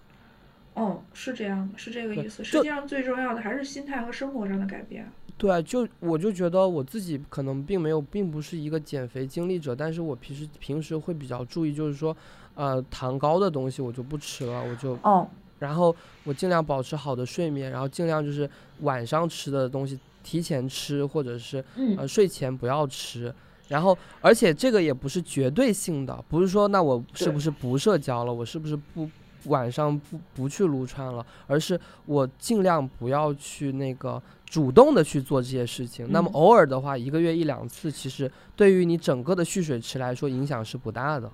[0.75, 2.45] 哦，是这样的，是这个意思。
[2.45, 5.11] 实际上最重要的还是心态和生活上的改变。
[5.39, 12.17] 对，就我就觉得我自己可能并没有，并不是一个减肥经历者，但是我平时平时会比较注意，就是说，
[12.59, 15.25] 呃，糖高的东西我就不吃了，我就，哦，
[15.61, 15.95] 然后
[16.25, 18.51] 我尽量保持好的睡眠，然后尽量就是
[18.81, 21.65] 晚上吃的东西提前吃，或者是
[21.97, 23.33] 呃睡前不要吃，
[23.69, 29.09] 然后而且这个也不是绝对性的，不是说那我是不是不社交了，我是不是不
[29.45, 34.21] 晚上不不去撸串了，而是我尽量不要去那个。
[34.51, 41.31] 主动的去做这些事情，那么偶尔的话，一个月一两次，其实对于你整个的蓄水池来说影响是不大的。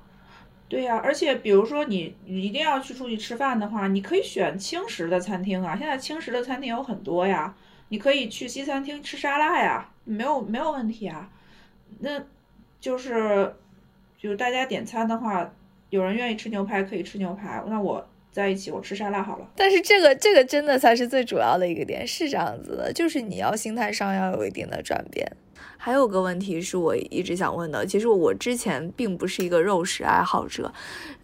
[0.69, 7.55] 对呀，而且比如说你你一定要去出去吃饭的话，你可以选轻食的餐厅啊，现在轻食的餐厅有很多呀，
[7.89, 11.31] 你可以去西餐厅吃沙拉呀，没有没有问题啊。
[12.01, 12.23] 那
[12.81, 13.55] 就是
[14.19, 15.53] 就是大家点餐的话，
[15.91, 18.07] 有人愿意吃牛排可以吃牛排，那我。
[18.35, 19.49] 在一起，我吃沙拉好了。
[19.55, 25.25] 但是这个这个真的才是最主要的一个点，是这样子的，就是你要心态上要有一定的转变。
[25.77, 30.73] 还有个问题是我一直想问的，其实我之前并不是一个肉食爱好者，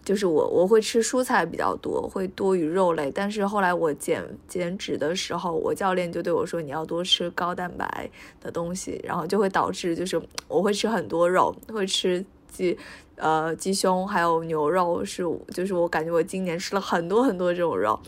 [0.05, 3.11] 就是我我会吃蔬菜比较多，会多于肉类。
[3.11, 8.11] 但是后来我减减脂的时候，我教练就对我说，你要多吃高蛋白
[8.41, 12.76] 的东西，然后就会导致就是我会吃很多肉，会吃鸡。
[13.16, 15.22] 呃，鸡胸还有牛肉是，
[15.53, 18.01] 就是我感觉我今年吃了很多很多这种肉，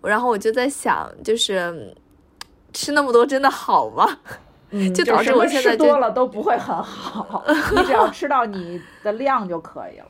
[0.00, 1.92] 然后我就在想，就是
[2.72, 4.20] 吃那么多真的好吗？
[4.70, 10.06] 嗯，就导致我现在吃多了都不会很好， 你只要吃到你的量就可以了。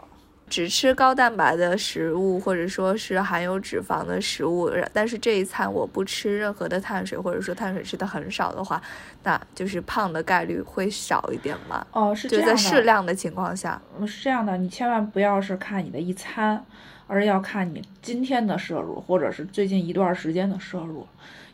[0.51, 8.81] 只吃高蛋白的食物，或者说是含有脂肪的食物，但是这一餐我不吃任何的碳水，或者说碳水吃的很少的话，
[9.25, 11.87] 那就是胖的概率会少一点嘛？
[11.93, 12.53] 哦，是这样的。
[12.53, 16.65] 就在适量的情况下，是这样的，你千万不要是看你的一餐，
[17.07, 21.07] 而要看你今天的摄入，或者是最近一段时间的摄入。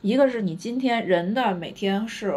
[0.02, 2.32] 一个是你今天人的每天是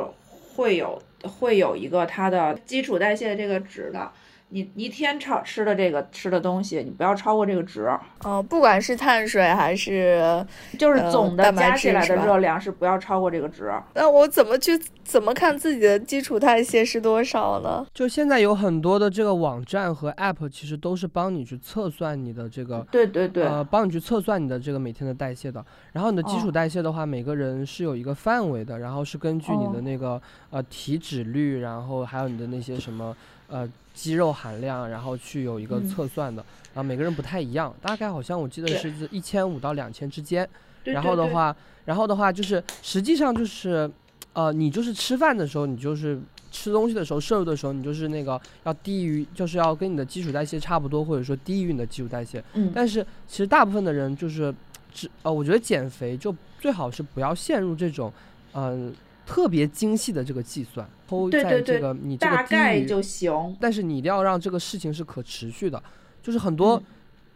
[0.57, 4.11] 会有会有一个它的基础代谢这个值的。
[4.49, 7.89] 你一天超吃的这个吃的东西，你不要超过这个值。
[8.23, 10.45] 哦，不管是碳水还是，
[10.79, 13.69] 就是总的加起来的热量是不要超过这个值。
[13.93, 17.85] 那我怎么去怎么看自己的基础代谢是多少呢？
[17.93, 25.63] 就现在有很多的这个网站和 App，其实都是帮你去测算你的这个，对对对，呃，帮你去测算你的这个每天的代谢的。
[25.91, 30.21] 然后你的基础代谢的话，每个人是有一个范围的，然后是根据你的那个
[30.51, 33.13] 呃体脂率，然后还有你的那些什么
[33.49, 33.69] 呃。
[33.97, 36.45] 肌肉含量，然后去有一个测算的，
[36.75, 40.47] 然后每个人不太一样，大概好像我记得是一千五到两千之间。
[40.83, 43.89] 然后的话，然后的话就是实际上就是，
[44.33, 46.17] 呃，你就是吃饭的时候，你就是
[46.51, 52.41] 吃东西的时候摄入的时候，你就是那个要低于，就是要跟你的基础代谢差不多，或者说低于你的基础代谢。
[52.53, 54.53] 嗯，但是其实大部分的人就是，
[54.93, 58.13] 只呃，我觉得减肥就最好是不要陷入这种，
[58.53, 58.93] 嗯，
[59.27, 60.89] 特别精细的这个计算。
[61.29, 63.55] 对对对，大概就行。
[63.59, 65.81] 但是你一定要让这个事情是可持续的，
[66.23, 66.81] 就是很多，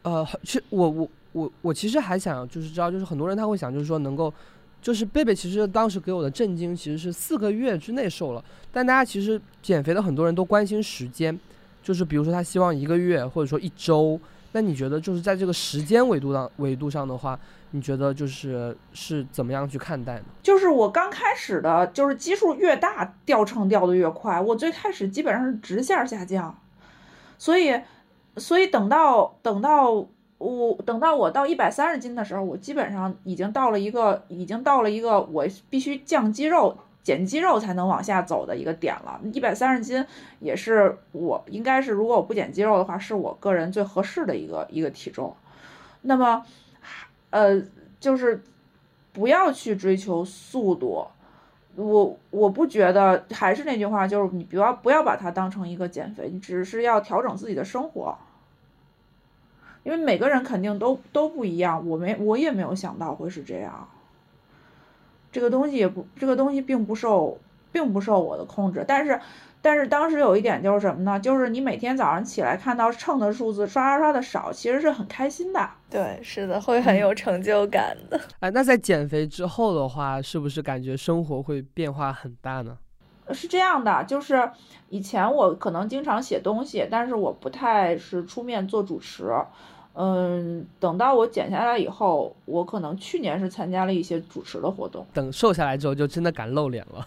[0.01, 4.33] 呃，其实我我我我其实还想就是知道，就是很多人他会想，就是说能够。
[4.81, 8.43] 就是贝贝，其实当时给我的震惊，其实是四个月之内瘦了。
[8.71, 11.39] 但大家其实减肥的很多人都关心时间，
[11.83, 14.19] 就是比如说他希望一个月或者说一周。
[14.53, 17.39] 那你觉得就是在这个时间维度上维度上的话，
[17.71, 20.25] 你觉得就是是怎么样去看待呢？
[20.43, 24.39] 就是我刚开始的，就是基数越大，掉秤掉的越快。
[24.39, 26.55] 我最开始基本上是直线下降，
[27.37, 27.81] 所以，
[28.37, 30.07] 所以等到等到。
[30.43, 39.21] 我等到我到一百三十斤的时候，我基本上已经到了一个，已经到了一个我必须降肌肉、减肌肉才能往下走的一个点了。
[39.31, 40.03] 一百三十斤
[40.39, 45.35] 也是我应该是，如果我不减肌肉的话，是我个人最合适的一个一个体重。
[46.01, 46.43] 那么，
[47.31, 47.61] 呃，
[47.99, 48.41] 就是
[49.11, 51.07] 不要去追求速度。
[51.75, 58.17] 我我不觉得，还是那句话，就是你不要不要把它当成一个减肥，你只是要调整自己的生活。
[59.83, 63.87] 因为每个人肯定都都不一样，我没我也没有想到会是这样。
[65.31, 67.39] 这个东西也不，这个东西并不受
[67.71, 68.83] 并不受我的控制。
[68.87, 69.19] 但是，
[69.61, 71.19] 但是当时有一点就是什么呢？
[71.19, 75.69] 就是你每天早上起来看到秤的数字刷刷刷的少，其实是很开心的。
[75.89, 78.19] 对，是的，会很有成就感的。
[78.39, 82.77] 哎，那在减肥之后的话，是不是感觉生活会变化很大呢？
[83.33, 84.49] 是这样的，就是
[84.89, 89.31] 以前我可能经常写东西，但是我不太是出面做主持。
[89.93, 95.05] 嗯，等到我减下来以后，我可能去年是参加了一些主持的活动。
[95.13, 97.05] 等瘦下来之后，就真的敢露脸了。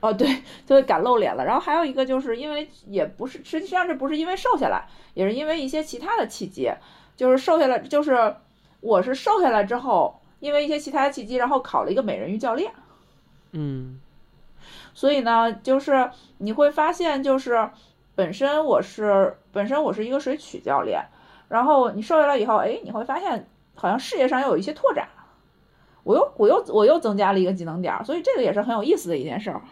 [0.00, 1.44] 哦，对，就会敢露脸了。
[1.44, 6.70] 然后还有一个，就是因为也不是，实际上这不是因为瘦下来，也是因为一些其他的契机。
[7.16, 8.36] 就是瘦下来，就是
[8.80, 12.72] 我是瘦下来之后，因为一些其他的契机，然后考了一个美人鱼教练。
[13.52, 14.00] 嗯。
[14.94, 17.70] 所以呢，就是你会发现，就是
[18.14, 21.04] 本身我是本身我是一个水曲教练。
[21.48, 25.08] 然后你瘦下来以后，哎，你会发现好像事业上又有一些拓展，
[26.04, 29.62] 我又我又我又增加了一个技能点，所以这个也是很有意思的一件事儿。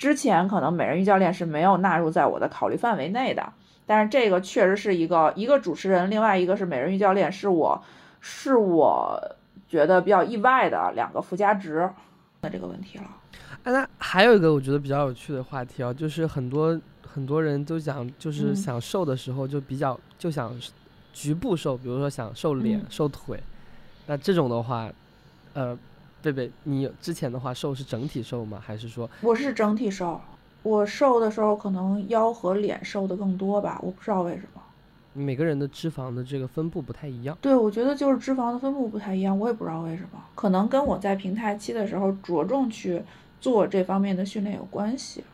[0.00, 3.52] 之前可能美人鱼教练是没有纳入在我的考虑范围内的，
[3.84, 7.78] 但是这个确实是一个一个主持人，另外一个是美人鱼教练，是我
[8.22, 9.20] 是我
[9.68, 11.86] 觉得比较意外的两个附加值。
[12.40, 13.04] 那这个问题了，
[13.64, 20.50] 哎，那还有一个我觉得比较有趣的话题啊，就是很多很多人都想就是想瘦的时候就比较就想。
[21.12, 23.38] 局部瘦，比如说想瘦脸、瘦腿，
[24.06, 24.88] 那这种的话，
[25.54, 25.76] 呃，
[26.22, 28.62] 贝贝，你之前的话瘦是整体瘦吗？
[28.64, 30.20] 还是说我是整体瘦？
[30.62, 34.60] 我瘦的时候可能腰和脸瘦的更多吧，我不知道为什么。
[35.12, 37.36] 每个人的脂肪的这个分布不太一样。
[37.40, 43.02] 对，我觉得就是脂肪的分布不太一样，我也不知道为什么，可能跟我在平台期的时候着重去
[43.40, 45.24] 做这方面的训练有关系。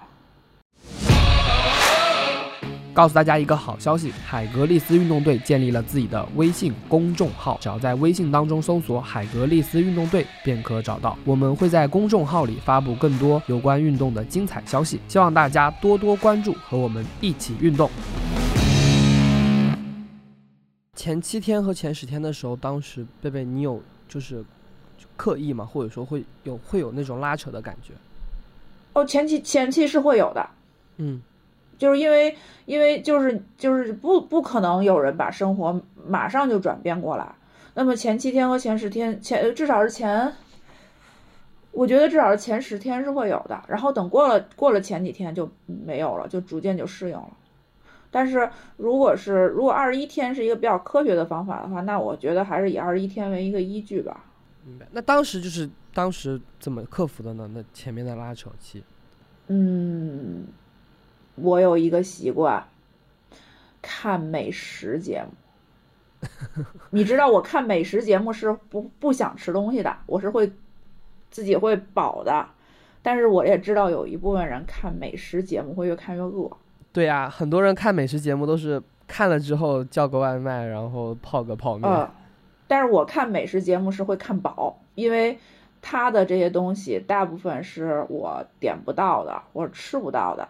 [2.96, 11.14] 告诉大家一个好消息，海格力斯运动队建立了自己的微信公众号，只要在微信当中搜索“海格力斯运动队”便可找到。
[11.22, 17.90] 我们会在公众号里发布更多有关运动的精彩消息，希望大家多多关注，和我们一起运动。
[20.94, 24.42] 前七天和前十天的时候，当时贝贝你有就是
[25.18, 25.66] 刻意吗？
[25.66, 27.92] 或者说会有会有那种拉扯的感觉？
[28.94, 30.48] 哦，前期前期是会有的，
[30.96, 31.20] 嗯。
[31.78, 37.34] 就是因为，因为就是就是不不可能有人把生活马上就转变过来。
[37.74, 40.32] 那么前七天和前十天，前至少是前，
[41.72, 43.62] 我觉得至少是前十天是会有的。
[43.68, 47.30] 然后等过了过了前几天就没有了，就逐渐就适应了。
[48.10, 48.48] 但是
[48.78, 54.24] 如果是如果二十一天是一个比较科学的方法的话，那我觉得还是以二十一天为一个依据吧。
[54.64, 54.86] 明白。
[54.92, 57.50] 那当时就是当时怎么克服的呢？
[57.52, 58.82] 那前面的拉扯期，
[59.48, 60.46] 嗯。
[61.36, 62.66] 我有一个习惯，
[63.80, 65.30] 看美食节目。
[66.90, 70.50] 你知道，我看美食节目是不不想吃东西的，我是会
[71.30, 72.46] 自己会饱的。
[73.02, 76.50] 但是我也知道，有一部分人看美食节目会越看越饿。
[76.92, 81.88] 对呀，很多人看美食节目都是看了之后叫个外卖，然后泡个泡面。
[81.88, 82.08] 嗯，
[82.66, 85.38] 但是我看美食节目是会看饱，因为
[85.82, 90.48] 他的这些东西大部分是我点不到的，或者吃不到的。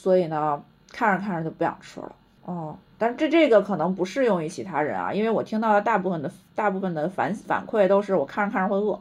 [0.00, 2.12] 所以呢，看着看着就不想吃了
[2.44, 2.76] 哦。
[2.96, 9.00] 但是这这个可能不适用于其他人啊，因为我听到的大部分的大部分的反反馈都是我看着看着会饿。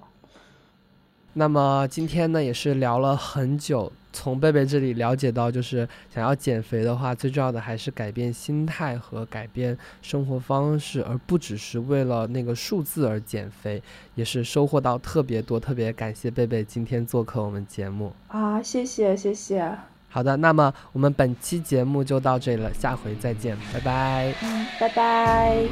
[1.33, 3.91] 那么今天呢，也是聊了很久。
[4.11, 13.83] 从贝贝这里了解到，就是想要减肥的话，最重要的还是改变心态和改变生活方式，而不只是为了那个数字而减肥，
[14.15, 15.59] 也是收获到特别多。
[15.59, 19.77] 特别感谢贝贝今天做客我们节目啊，谢谢谢谢。
[20.09, 22.73] 好的，那么我们本期节目就到这里了。
[22.73, 24.33] 下回再见，拜拜。
[24.41, 25.67] 嗯，拜拜。